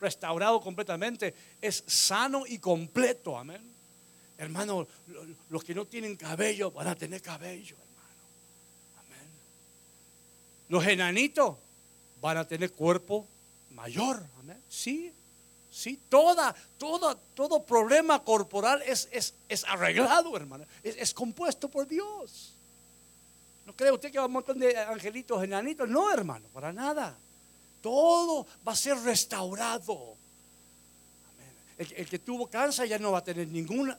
[0.00, 3.38] restaurado completamente, es sano y completo.
[3.38, 3.62] Amén.
[4.36, 4.86] Hermano,
[5.50, 8.22] los que no tienen cabello van a tener cabello, hermano.
[9.06, 9.28] Amén.
[10.68, 11.56] Los enanitos
[12.20, 13.26] van a tener cuerpo
[13.70, 14.24] mayor.
[14.40, 14.62] Amén.
[14.68, 15.12] Sí,
[15.70, 20.64] sí, toda, toda, todo problema corporal es, es, es arreglado, hermano.
[20.82, 22.57] es compuesto por Dios.
[23.68, 25.86] ¿No cree usted que va a un montón de angelitos enanitos?
[25.86, 27.14] No, hermano, para nada.
[27.82, 30.16] Todo va a ser restaurado.
[31.76, 33.98] El, que tuvo cáncer ya no va a tener ninguna,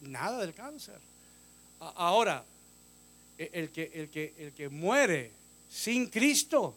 [0.00, 0.98] nada del cáncer.
[1.78, 2.42] Ahora,
[3.36, 5.30] e, el que, el, que, el que muere
[5.68, 6.74] sin Cristo,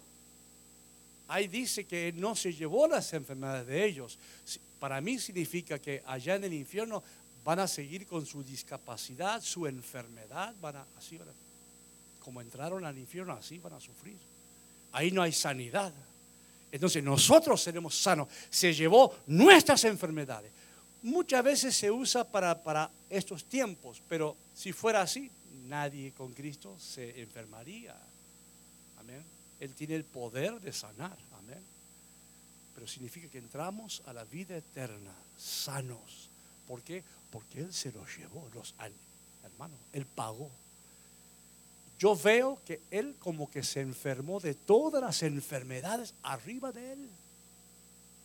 [1.29, 4.19] ahí dice que no se llevó las enfermedades de ellos.
[4.77, 7.01] Para mí significa que allá en el infierno
[7.45, 11.44] van a seguir con su discapacidad, su enfermedad, van a, así van a
[12.25, 14.17] como entraron al infierno, así van a sufrir.
[14.93, 15.93] Ahí no hay sanidad.
[16.71, 18.27] Entonces nosotros seremos sanos.
[18.49, 20.51] Se llevó nuestras enfermedades.
[21.03, 25.29] muchas veces se usa para, para estos tiempos, pero si fuera así,
[25.67, 27.95] nadie con Cristo se enfermaría.
[28.97, 29.23] Amén.
[29.59, 31.15] Él tiene el poder de sanar.
[31.37, 31.63] Amén.
[32.73, 36.31] Pero significa que entramos a la vida eterna sanos.
[36.67, 37.03] ¿Por qué?
[37.29, 38.97] Porque Él se los llevó, los años.
[39.43, 40.49] Hermano, Él pagó.
[41.97, 47.09] Yo veo que Él como que se enfermó de todas las enfermedades arriba de Él.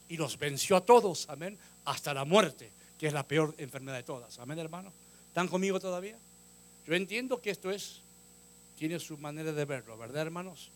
[0.09, 4.03] Y los venció a todos, amén, hasta la muerte, que es la peor enfermedad de
[4.03, 4.39] todas.
[4.39, 4.93] Amén, hermano.
[5.29, 6.18] ¿Están conmigo todavía?
[6.85, 8.01] Yo entiendo que esto es,
[8.77, 10.73] tiene su manera de verlo, ¿verdad, hermanos?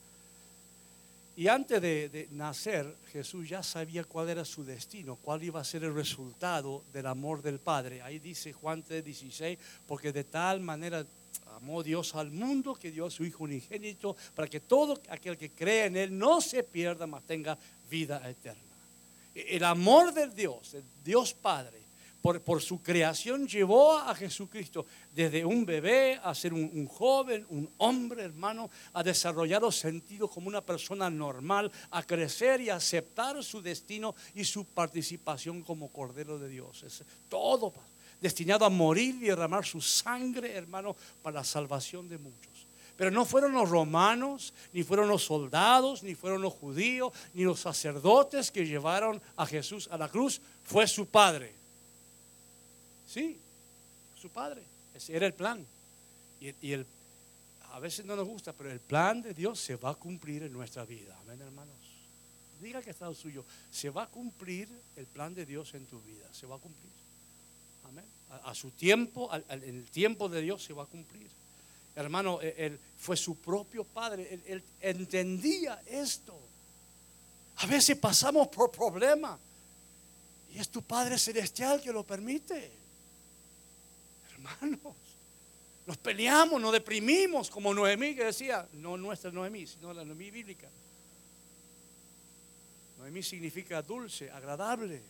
[1.36, 5.82] Y antes de, nacer, Jesús ya sabía cuál era su destino, cuál iba a ser
[5.82, 8.02] el resultado del amor del Padre.
[8.02, 11.04] Ahí dice Juan 3:16, porque de tal manera
[11.56, 15.50] amó Dios al mundo que dio a su Hijo unigénito para que todo aquel que
[15.50, 17.58] cree en Él no se pierda, mas tenga
[17.90, 18.62] vida eterna.
[19.34, 21.84] El amor del Dios, el Dios Padre,
[22.24, 28.22] por, su creación llevó a Jesucristo desde un bebé a ser un, joven, un hombre,
[28.22, 34.14] hermano, a desarrollar los sentidos como una persona normal, a crecer y aceptar su destino
[34.34, 36.82] y su participación como Cordero de Dios.
[36.84, 37.74] Es todo
[38.20, 42.52] destinado a morir y derramar su sangre, hermano, para la salvación de muchos.
[42.96, 47.60] Pero no fueron los romanos, ni fueron los soldados, ni fueron los judíos, ni los
[47.60, 51.54] sacerdotes que llevaron a Jesús a la cruz, fue su Padre.
[53.06, 53.38] Sí,
[54.24, 54.62] su padre.
[54.94, 55.64] Ese era el plan.
[56.40, 56.86] Y, el,
[57.72, 60.52] a veces no nos gusta, pero el plan de Dios se va a cumplir en
[60.52, 61.16] nuestra vida.
[61.20, 61.76] Amén, hermanos.
[62.60, 63.44] Diga que está suyo.
[63.70, 66.26] Se va a cumplir el plan de Dios en tu vida.
[66.32, 66.90] Se va a cumplir.
[67.84, 68.04] Amén.
[68.42, 71.30] A, su tiempo, en el tiempo de Dios se va a cumplir.
[71.94, 74.40] Hermano, e, él, fue su propio padre.
[74.46, 76.38] él entendía esto.
[77.56, 79.38] A veces pasamos por problemas.
[80.52, 82.84] Y es tu Padre Celestial que lo permite
[84.44, 84.96] hermanos.
[85.86, 90.68] Nos peleamos, nos deprimimos, como Noemí que decía, no nuestra Noemí, sino la Noemí bíblica.
[92.98, 95.02] Noemí significa dulce, agradable.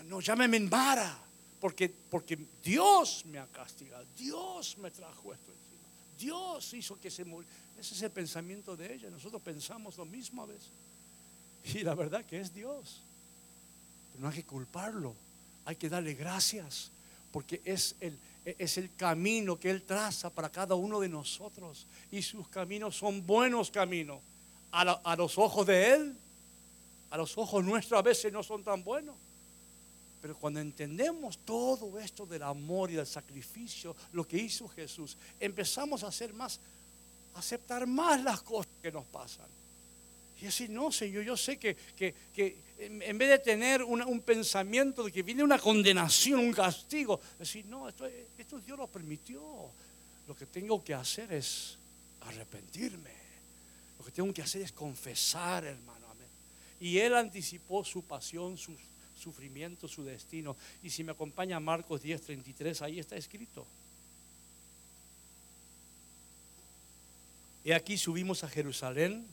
[0.00, 1.18] Hermano, llámeme Mara,
[1.60, 5.82] porque, porque Dios me ha castigado, Dios me trajo esto encima,
[6.18, 7.54] Dios hizo que se muriera.
[7.78, 9.10] Ese es el pensamiento de ella.
[9.10, 10.70] Nosotros pensamos lo mismo a veces.
[11.74, 13.02] Y la verdad que es Dios.
[14.10, 15.14] Pero no hay que culparlo,
[15.66, 16.90] hay que darle gracias
[17.30, 21.86] porque es el, es el camino que Él traza para cada uno de nosotros.
[22.10, 24.20] Y sus caminos son buenos caminos.
[24.72, 26.16] A, a, los ojos de Él,
[27.10, 29.14] a los ojos nuestros a veces no son tan buenos.
[30.20, 36.04] Pero cuando entendemos todo esto del amor y del sacrificio, lo que hizo Jesús, empezamos
[36.04, 36.60] a hacer más,
[37.34, 39.46] aceptar más las cosas que nos pasan.
[40.40, 41.76] Y decir, no, Señor, yo sé que,
[42.78, 47.88] en vez de tener un pensamiento de que viene una condenación, un castigo, decir, no,
[47.88, 48.06] esto,
[48.38, 49.42] esto Dios lo permitió.
[50.26, 51.76] Lo que tengo que hacer es
[52.22, 53.10] arrepentirme.
[53.98, 56.06] Lo que tengo que hacer es confesar, hermano.
[56.10, 56.28] Amén.
[56.78, 58.74] Y Él anticipó su pasión, su
[59.20, 60.56] sufrimiento, su destino.
[60.82, 63.66] Y si me acompaña Marcos 10:33, ahí está escrito.
[67.62, 69.26] Y aquí subimos a Jerusalén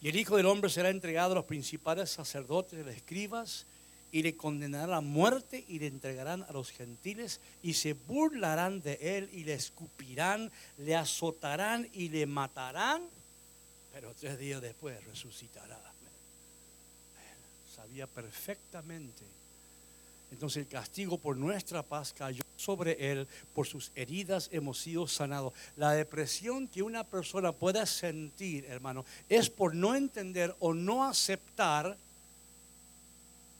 [0.00, 3.66] y el Hijo del Hombre será entregado a los principales sacerdotes y los escribas
[4.10, 8.98] y le condenarán a muerte y le entregarán a los gentiles y se burlarán de
[9.00, 13.02] él y le escupirán, le azotarán y le matarán,
[13.92, 15.91] pero tres días después resucitará.
[17.82, 19.24] Sabía perfectamente
[20.32, 25.52] entonces el castigo por nuestra paz cayó sobre él, por sus heridas hemos sido sanados.
[25.76, 31.98] La depresión que una persona pueda sentir, hermano, es por no entender o no aceptar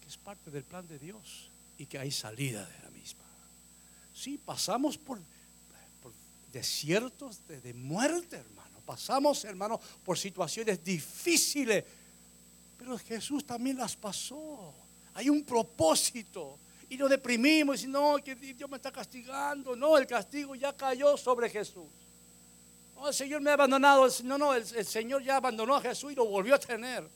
[0.00, 3.24] que es parte del plan de Dios y que hay salida de la misma.
[4.14, 5.20] Sí, pasamos por,
[6.52, 8.80] desiertos de, de muerte, hermano.
[8.86, 11.84] Pasamos, hermano, por situaciones difíciles,
[12.82, 14.74] pero Jesús también las pasó.
[15.14, 16.58] Hay un propósito.
[16.88, 19.76] Y nos deprimimos y no, que Dios me está castigando.
[19.76, 21.86] No, el castigo ya cayó sobre Jesús.
[22.96, 24.08] No, el Señor me ha abandonado.
[24.24, 27.08] No, no, el, Señor ya abandonó a Jesús y lo volvió a tener.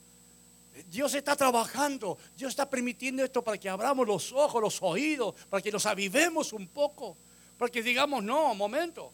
[0.89, 2.17] Dios está trabajando.
[2.37, 6.53] Dios está permitiendo esto para que abramos los ojos, los oídos, para que nos avivemos
[6.53, 7.17] un poco.
[7.57, 9.11] Para que digamos, no, momento.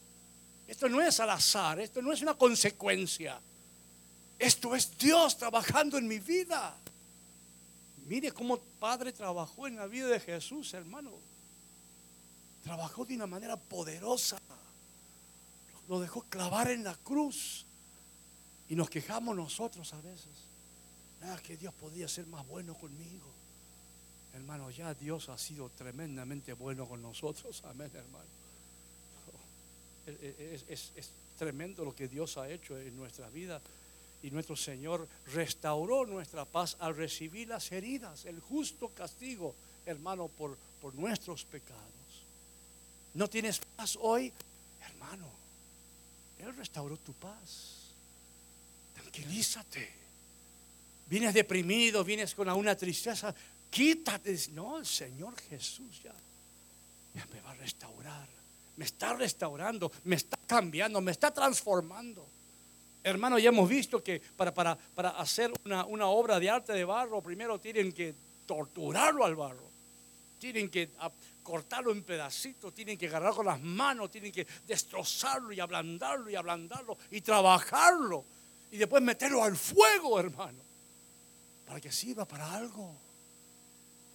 [0.67, 3.41] Esto no es al azar, esto no es una consecuencia.
[4.43, 6.75] Esto es Dios trabajando en mi vida.
[8.07, 11.11] Mire cómo Padre trabajó en la vida de Jesús, hermano.
[12.63, 14.37] Trabajó de una manera poderosa.
[15.87, 17.65] Lo dejó clavar en la cruz.
[18.67, 20.27] Y nos quejamos nosotros a veces.
[21.21, 23.31] Nada, que Dios podía ser más bueno conmigo.
[24.33, 27.63] Hermano, ya Dios ha sido tremendamente bueno con nosotros.
[27.65, 28.25] Amén, hermano.
[30.05, 33.61] Es, es- es tremendo lo que Dios ha hecho en nuestra vida.
[34.23, 39.53] Y nuestro Señor restauró nuestra paz al recibir las heridas, el justo castigo,
[39.85, 41.83] hermano, por, por nuestros pecados.
[43.13, 44.31] ¿No tienes paz hoy?
[44.81, 45.29] Hermano,
[46.39, 47.91] Él restauró tu paz.
[48.93, 49.93] Tranquilízate.
[51.07, 53.35] Vienes deprimido, vienes con una tristeza.
[53.69, 54.39] Quítate.
[54.53, 56.13] No, el Señor Jesús ya,
[57.13, 58.27] ya me va a restaurar.
[58.77, 62.25] Me está restaurando, me está cambiando, me está transformando.
[63.03, 66.85] Hermano, ya hemos visto que para, para, para hacer una, una obra de arte de
[66.85, 69.69] barro, primero tienen que torturarlo al barro.
[70.39, 70.91] Tienen que
[71.41, 76.35] cortarlo en pedacitos, tienen que agarrarlo con las manos, tienen que destrozarlo y ablandarlo y
[76.35, 78.25] ablandarlo y trabajarlo.
[78.71, 80.63] Y después meterlo al fuego, hermano,
[81.65, 82.95] para que sirva para algo.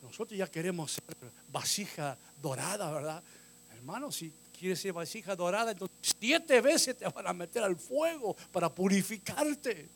[0.02, 1.16] Nosotros ya queremos ser
[1.50, 3.22] vasija dorada, ¿verdad?
[3.72, 8.36] Hermano, si quieres ser vasija dorada, entonces siete veces te van a meter al fuego
[8.50, 9.88] para purificarte.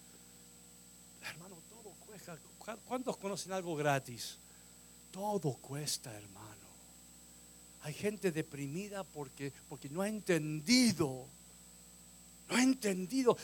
[1.22, 2.38] Hermano, todo cuesta.
[2.58, 4.38] ¿Cuántos conocen algo gratis?
[5.10, 6.52] Todo cuesta, hermano.
[7.82, 11.26] Hay gente deprimida porque, porque no ha entendido.
[12.48, 13.36] No ha entendido.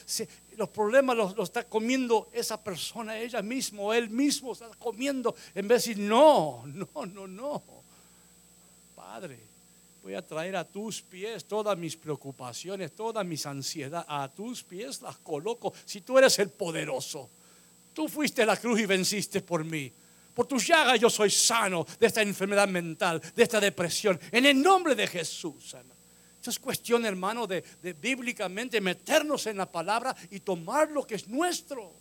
[0.57, 5.35] Los problemas los, está comiendo esa persona, ella misma él mismo está comiendo.
[5.55, 7.63] En vez de decir, no, no, no, no.
[8.95, 9.48] Padre,
[10.03, 14.07] voy a traer a tus pies todas mis preocupaciones, todas mis ansiedades.
[14.09, 15.73] A tus pies las coloco.
[15.85, 17.29] Si tú eres el poderoso,
[17.93, 19.93] tú fuiste a la cruz y venciste por mí.
[20.35, 24.19] Por tus llagas yo soy sano de esta enfermedad mental, de esta depresión.
[24.31, 25.75] En el nombre de Jesús.
[25.75, 25.99] hermano.
[26.37, 31.17] Esto es cuestión, hermano, de, de bíblicamente meternos en la palabra y tomar lo que
[31.17, 31.93] es nuestro.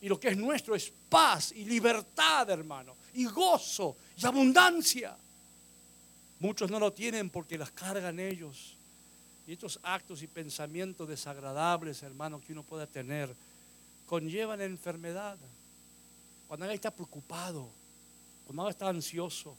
[0.00, 5.16] Y lo que es nuestro es paz y libertad, hermano, y gozo y abundancia.
[6.38, 8.76] Muchos no lo tienen porque las cargan ellos.
[9.46, 13.34] Y estos actos y pensamientos desagradables, hermano, que uno pueda tener,
[14.06, 15.38] conllevan enfermedad.
[16.48, 17.70] Cuando alguien está preocupado,
[18.44, 19.56] cuando alguien está ansioso,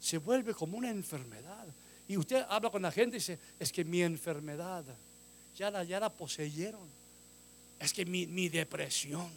[0.00, 1.66] se vuelve como una enfermedad.
[2.08, 4.84] Y usted habla con la gente y dice, es que mi enfermedad,
[5.54, 6.88] ya la, ya la poseyeron.
[7.78, 9.30] Es que mi, mi depresión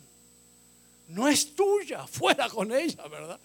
[1.09, 3.39] no es tuya, fuera con ella, ¿verdad?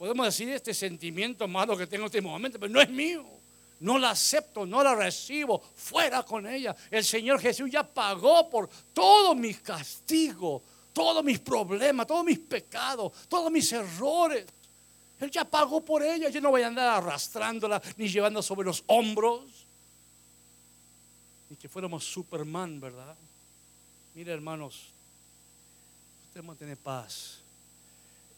[0.00, 3.22] Podemos decir este sentimiento malo que tengo en este momento, pero no es mío.
[3.80, 6.74] No la acepto, no la recibo, fuera con ella.
[6.90, 10.62] El Señor Jesús ya pagó por todos mis castigos,
[10.94, 14.46] todos mis problemas, todos mis pecados, todos mis errores.
[15.18, 18.82] Él ya pagó por ella, yo no voy a andar arrastrándola ni llevando sobre los
[18.86, 19.66] hombros.
[21.50, 23.14] Ni que fuéramos Superman, ¿verdad?
[24.14, 24.80] Mire, hermanos,
[26.24, 27.39] usted tener paz.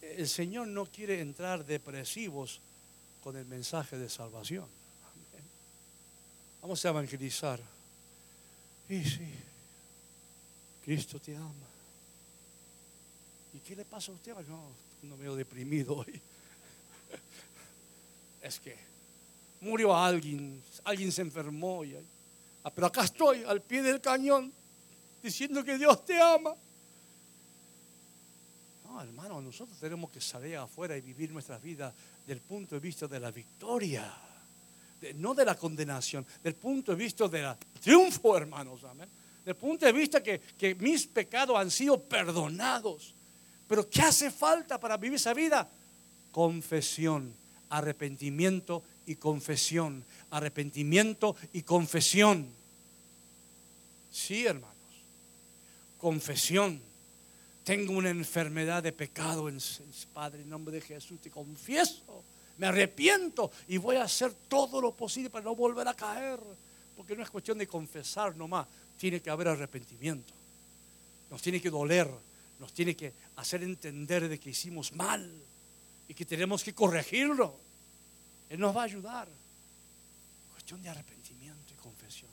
[0.03, 2.61] El Señor no quiere entrar depresivos
[3.23, 4.67] con el mensaje de salvación.
[6.61, 7.61] Vamos a evangelizar.
[8.89, 9.33] Y sí,
[10.85, 11.69] Cristo te ama.
[13.55, 14.35] ¿Y qué le pasa a usted?
[14.49, 14.69] No,
[15.03, 16.21] no medio deprimido hoy.
[18.43, 18.77] Es que
[19.61, 21.83] murió alguien, alguien se enfermó.
[22.65, 24.53] Ah, pero acá estoy, al pie del cañón,
[25.23, 26.55] diciendo que Dios te ama.
[28.93, 31.95] No, hermano, nosotros tenemos que salir afuera y vivir nuestra vida
[32.27, 34.13] del punto de vista de la victoria,
[35.15, 39.09] no de la condenación, del punto de vista del triunfo, hermanos, amén.
[39.47, 43.15] Del punto de vista que, que mis pecados han sido perdonados.
[43.67, 45.67] Pero ¿qué hace falta para vivir esa vida?
[46.31, 47.35] Confesión,
[47.71, 52.47] arrepentimiento y confesión, arrepentimiento y confesión.
[54.11, 54.77] Sí, hermanos,
[55.97, 56.92] confesión
[57.65, 59.59] tengo una enfermedad de pecado en
[60.13, 62.25] Padre, en nombre de Jesús, te confieso,
[62.59, 66.41] me arrepiento y voy a hacer todo lo posible para no volver a caer,
[66.97, 68.67] porque no es cuestión de confesar nomás,
[68.99, 70.35] tiene que haber arrepentimiento,
[71.31, 72.09] nos tiene que doler,
[72.59, 75.29] nos tiene que hacer entender de que hicimos mal
[76.09, 77.59] y que tenemos que corregirlo.
[78.49, 79.29] Él nos va a ayudar.
[80.53, 82.31] Cuestión de arrepentimiento y confesión.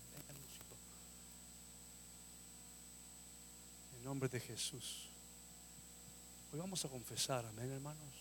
[3.97, 5.08] En nombre de Jesús.
[6.51, 8.13] Hoy vamos a confesar, amén, hermanos.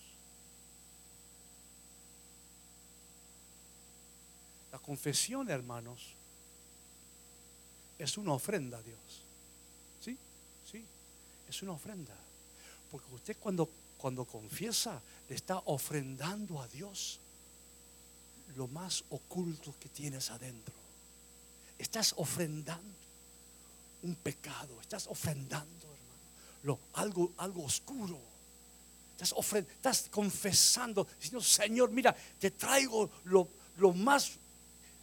[4.71, 6.15] La confesión, hermanos,
[7.99, 9.23] es una ofrenda a Dios.
[10.01, 10.17] ¿Sí?
[10.71, 10.85] Sí,
[11.49, 12.15] es una ofrenda.
[12.91, 17.21] Porque usted cuando, cuando confiesa, le está ofrendando a Dios
[18.57, 20.75] lo más oculto que tienes adentro.
[21.79, 22.99] Estás ofrendando
[24.03, 25.98] un pecado, estás ofrendando,
[26.63, 28.29] lo, algo, algo oscuro
[29.21, 33.49] Estás, estás confesando, diciendo, Señor, mira, te traigo lo,
[33.79, 34.39] lo más,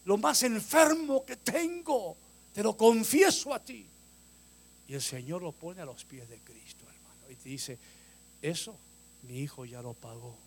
[0.06, 2.16] lo más enfermo que tengo.
[2.54, 3.86] Te lo confieso a ti.
[4.88, 7.30] Y el Señor lo pone a los pies de Cristo, hermano.
[7.30, 7.78] Y te dice,
[8.42, 8.78] eso
[9.24, 10.38] mi hijo ya lo pagó.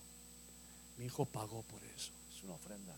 [0.97, 2.13] Mi hijo pagó por eso.
[2.35, 2.97] Es una ofrenda.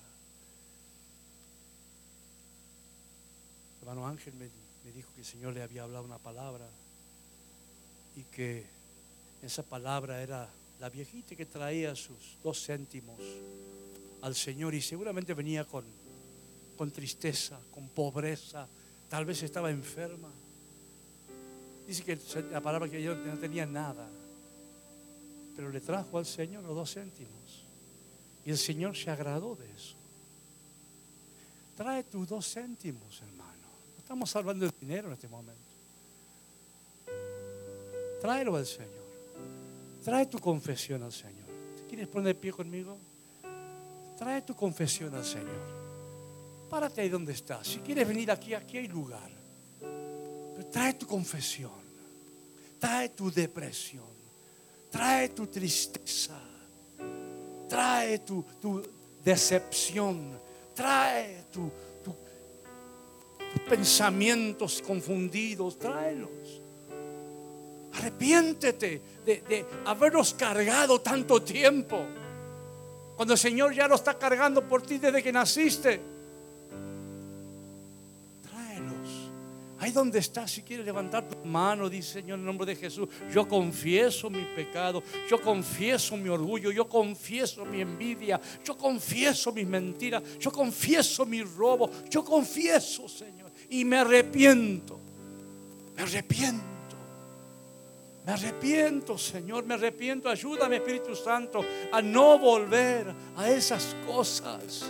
[3.80, 4.48] Hermano Ángel me,
[4.84, 6.68] me dijo que el Señor le había hablado una palabra
[8.16, 8.66] y que
[9.42, 10.48] esa palabra era
[10.80, 13.20] la viejita que traía sus dos céntimos
[14.22, 15.84] al Señor y seguramente venía con,
[16.76, 18.66] con tristeza, con pobreza,
[19.08, 20.30] tal vez estaba enferma.
[21.86, 22.18] Dice que
[22.50, 24.08] la palabra que yo no tenía nada,
[25.56, 27.64] pero le trajo al Señor los dos céntimos
[28.44, 29.96] y el Señor se agradó de eso.
[31.76, 33.68] Trae tus dos céntimos, hermano.
[33.94, 35.69] No estamos hablando de dinero en este momento.
[38.20, 38.90] Tráelo al Señor.
[40.04, 41.46] Trae tu confesión al Señor.
[41.76, 42.96] ¿Te ¿Quieres poner pie conmigo?
[44.18, 45.80] Trae tu confesión al Señor.
[46.68, 47.66] Párate ahí donde estás.
[47.66, 49.30] Si quieres venir aquí, aquí hay lugar.
[49.80, 51.72] Pero trae tu confesión.
[52.78, 54.04] Trae tu depresión.
[54.90, 56.38] Trae tu tristeza.
[57.68, 58.82] Trae tu, tu
[59.24, 60.38] decepción.
[60.74, 61.70] Trae tu,
[62.04, 62.14] tu-
[63.52, 65.78] tus pensamientos confundidos.
[65.78, 66.59] Tráelos.
[67.94, 72.06] Arrepiéntete de, de haberlos cargado tanto tiempo.
[73.20, 76.00] Cuando el Señor ya lo está cargando por ti desde que naciste.
[78.42, 79.30] Tráelos.
[79.78, 83.46] Ahí donde estás, si quieres levantar tu mano, dice Señor en nombre de Jesús, yo
[83.46, 90.22] confieso mi pecado, yo confieso mi orgullo, yo confieso mi envidia, yo confieso mis mentiras,
[90.38, 94.98] yo confieso mi robo, yo confieso, Señor, y me arrepiento,
[95.94, 96.69] me arrepiento.
[98.30, 100.28] Me arrepiento, Señor, me arrepiento.
[100.28, 104.84] Ayúdame, Espíritu Santo, a no volver a esas cosas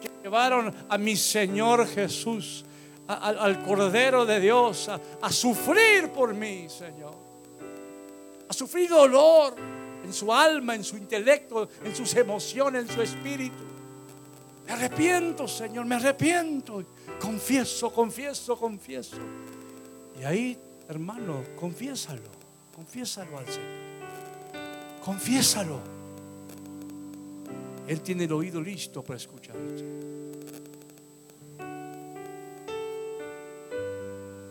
[0.00, 2.64] que llevaron a mi Señor Jesús,
[3.06, 7.14] al- Cordero de Dios, a sufrir por mí, Señor.
[8.48, 9.54] A sufrir dolor
[10.04, 13.62] en su alma, en su intelecto, en sus emociones, en su espíritu.
[14.66, 16.82] Me arrepiento, Señor, me arrepiento.
[17.20, 19.18] Confieso, confieso, confieso.
[20.20, 20.58] Y ahí,
[20.88, 22.41] hermano, confiésalo.
[22.82, 23.68] Confiésalo al Señor.
[25.04, 25.78] Confiésalo.
[27.86, 29.84] Él tiene el oído listo para escucharte.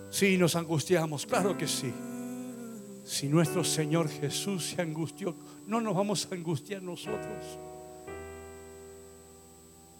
[0.09, 1.91] Sí, nos angustiamos, claro que sí.
[3.03, 5.36] Si nuestro Señor Jesús se angustió,
[5.67, 7.59] no nos vamos a angustiar nosotros.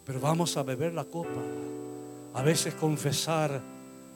[0.06, 1.42] Pero vamos a beber la copa.
[2.34, 3.62] A veces confesar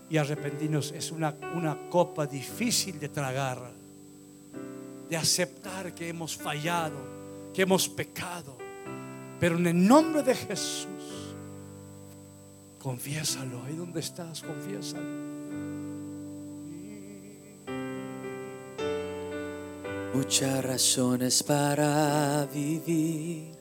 [0.09, 3.83] y arrepentirnos es una, una copa difícil de tragar,
[5.09, 6.97] de aceptar que hemos fallado,
[7.53, 8.57] que hemos pecado.
[9.39, 11.35] Pero en el nombre de Jesús,
[12.79, 13.63] confiésalo.
[13.63, 15.25] Ahí donde estás, confiésalo.
[20.13, 23.51] Muchas razones para vivir,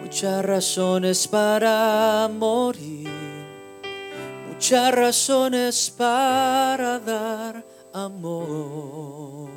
[0.00, 3.10] muchas razones para morir,
[4.48, 9.55] muchas razones para dar amor.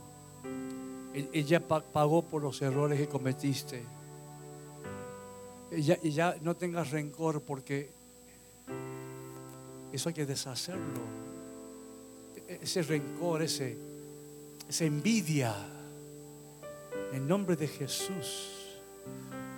[1.14, 3.82] Él, ya pa- pagó por los errores que cometiste.
[5.70, 7.90] Ya, ya no tengas rencor porque
[9.92, 11.02] eso hay que deshacerlo.
[12.46, 13.76] E- Ese rencor, ese,
[14.68, 15.54] esa envidia.
[17.12, 18.54] En nombre de Jesús.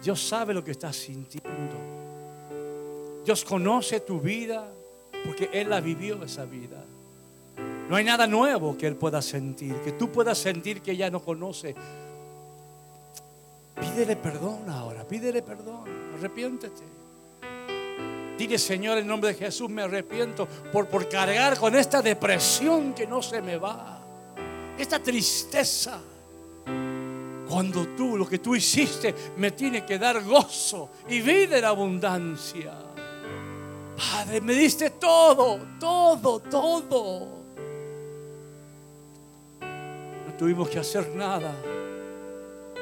[0.03, 1.77] Dios sabe lo que estás sintiendo.
[3.25, 4.73] Dios conoce tu vida
[5.27, 6.85] porque Él la vivió esa vida.
[7.89, 11.21] No hay nada nuevo que Él pueda sentir, que tú puedas sentir que ella no
[11.23, 11.75] conoce.
[13.81, 15.85] Pídele perdón ahora, pídele perdón,
[16.17, 16.85] arrepiéntete.
[18.37, 23.07] Dile, Señor, en nombre de Jesús, me arrepiento por, por cargar con esta depresión que
[23.07, 24.01] no se me va,
[24.79, 26.01] esta tristeza.
[27.49, 32.73] Cuando tú, lo que tú hiciste, me tiene que dar gozo y vida en abundancia.
[33.97, 37.29] Padre, me diste todo, todo, todo.
[39.61, 41.53] No tuvimos que hacer nada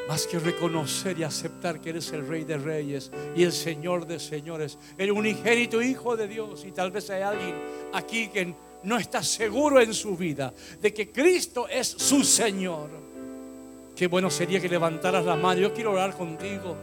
[0.09, 4.19] más que reconocer y aceptar que eres el Rey de Reyes y el Señor de
[4.19, 6.65] Señores, el unigénito Hijo de Dios.
[6.65, 7.55] Y tal vez hay alguien
[7.93, 8.55] aquí que
[8.85, 12.89] no está seguro en su vida de que Cristo es su Señor.
[13.95, 15.61] Qué bueno sería que levantaras la mano.
[15.61, 16.75] Yo quiero orar contigo.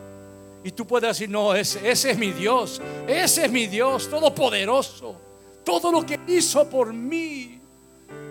[0.63, 2.79] Y tú puedes decir, no, ese, ese es mi Dios.
[3.07, 5.15] Ese es mi Dios todopoderoso.
[5.63, 7.59] Todo lo que hizo por mí.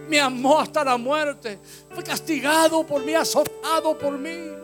[0.09, 1.59] Me amó hasta la muerte.
[1.91, 4.64] Fue castigado por mí, azotado por mí.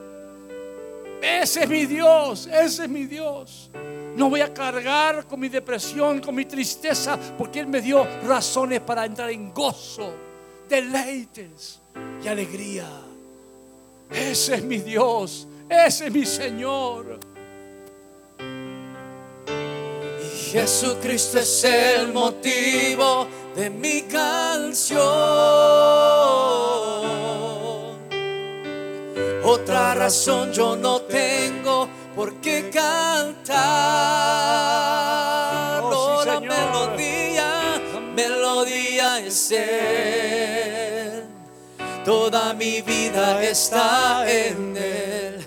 [1.22, 2.46] Ese es mi Dios.
[2.46, 3.70] Ese es mi Dios.
[4.16, 8.80] No voy a cargar con mi depresión, con mi tristeza, porque Él me dio razones
[8.80, 10.12] para entrar en gozo,
[10.68, 11.80] deleites
[12.22, 12.88] y alegría.
[14.10, 17.20] Ese es mi Dios, ese es mi Señor.
[20.20, 25.00] Y Jesucristo es el motivo de mi canción.
[29.50, 33.58] Otra razón yo no tengo por qué cantar.
[35.82, 37.82] Oh, sí, melodía,
[38.14, 41.24] melodía es Él.
[42.04, 45.44] Toda mi vida está en Él.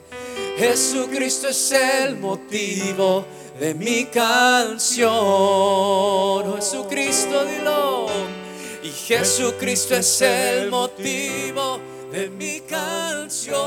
[0.57, 3.25] Jesucristo es el motivo
[3.57, 5.13] de mi canción.
[5.13, 8.07] Oh, Jesucristo, dilo.
[8.83, 13.57] Y Jesucristo es el motivo de mi canción.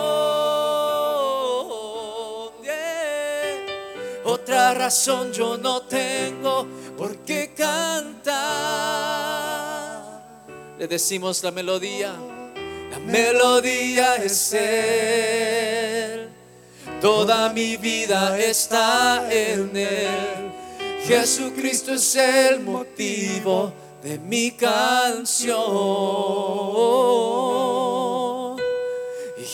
[4.25, 6.65] Otra razón yo no tengo
[6.97, 8.37] por qué cantar.
[10.79, 12.15] Le decimos la melodía.
[12.93, 16.29] La melodía es Él.
[17.01, 20.53] Toda mi vida está en Él.
[21.05, 23.73] Jesucristo es el motivo
[24.05, 25.57] de mi canción.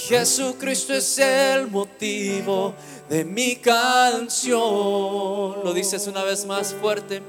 [0.09, 2.75] Jesucristo es el motivo
[3.09, 4.59] de mi canción.
[4.59, 7.23] Lo dices una vez más fuerte.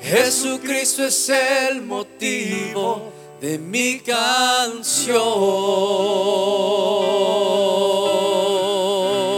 [0.00, 5.20] Jesucristo es el motivo de mi canción.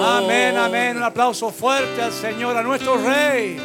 [0.04, 0.98] Amén, amén.
[0.98, 3.58] Un aplauso fuerte al Señor, a nuestro Rey,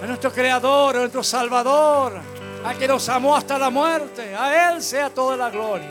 [0.00, 2.20] a nuestro Creador, a nuestro Salvador,
[2.64, 4.32] a que nos amó hasta la muerte.
[4.36, 5.90] A Él sea toda la gloria.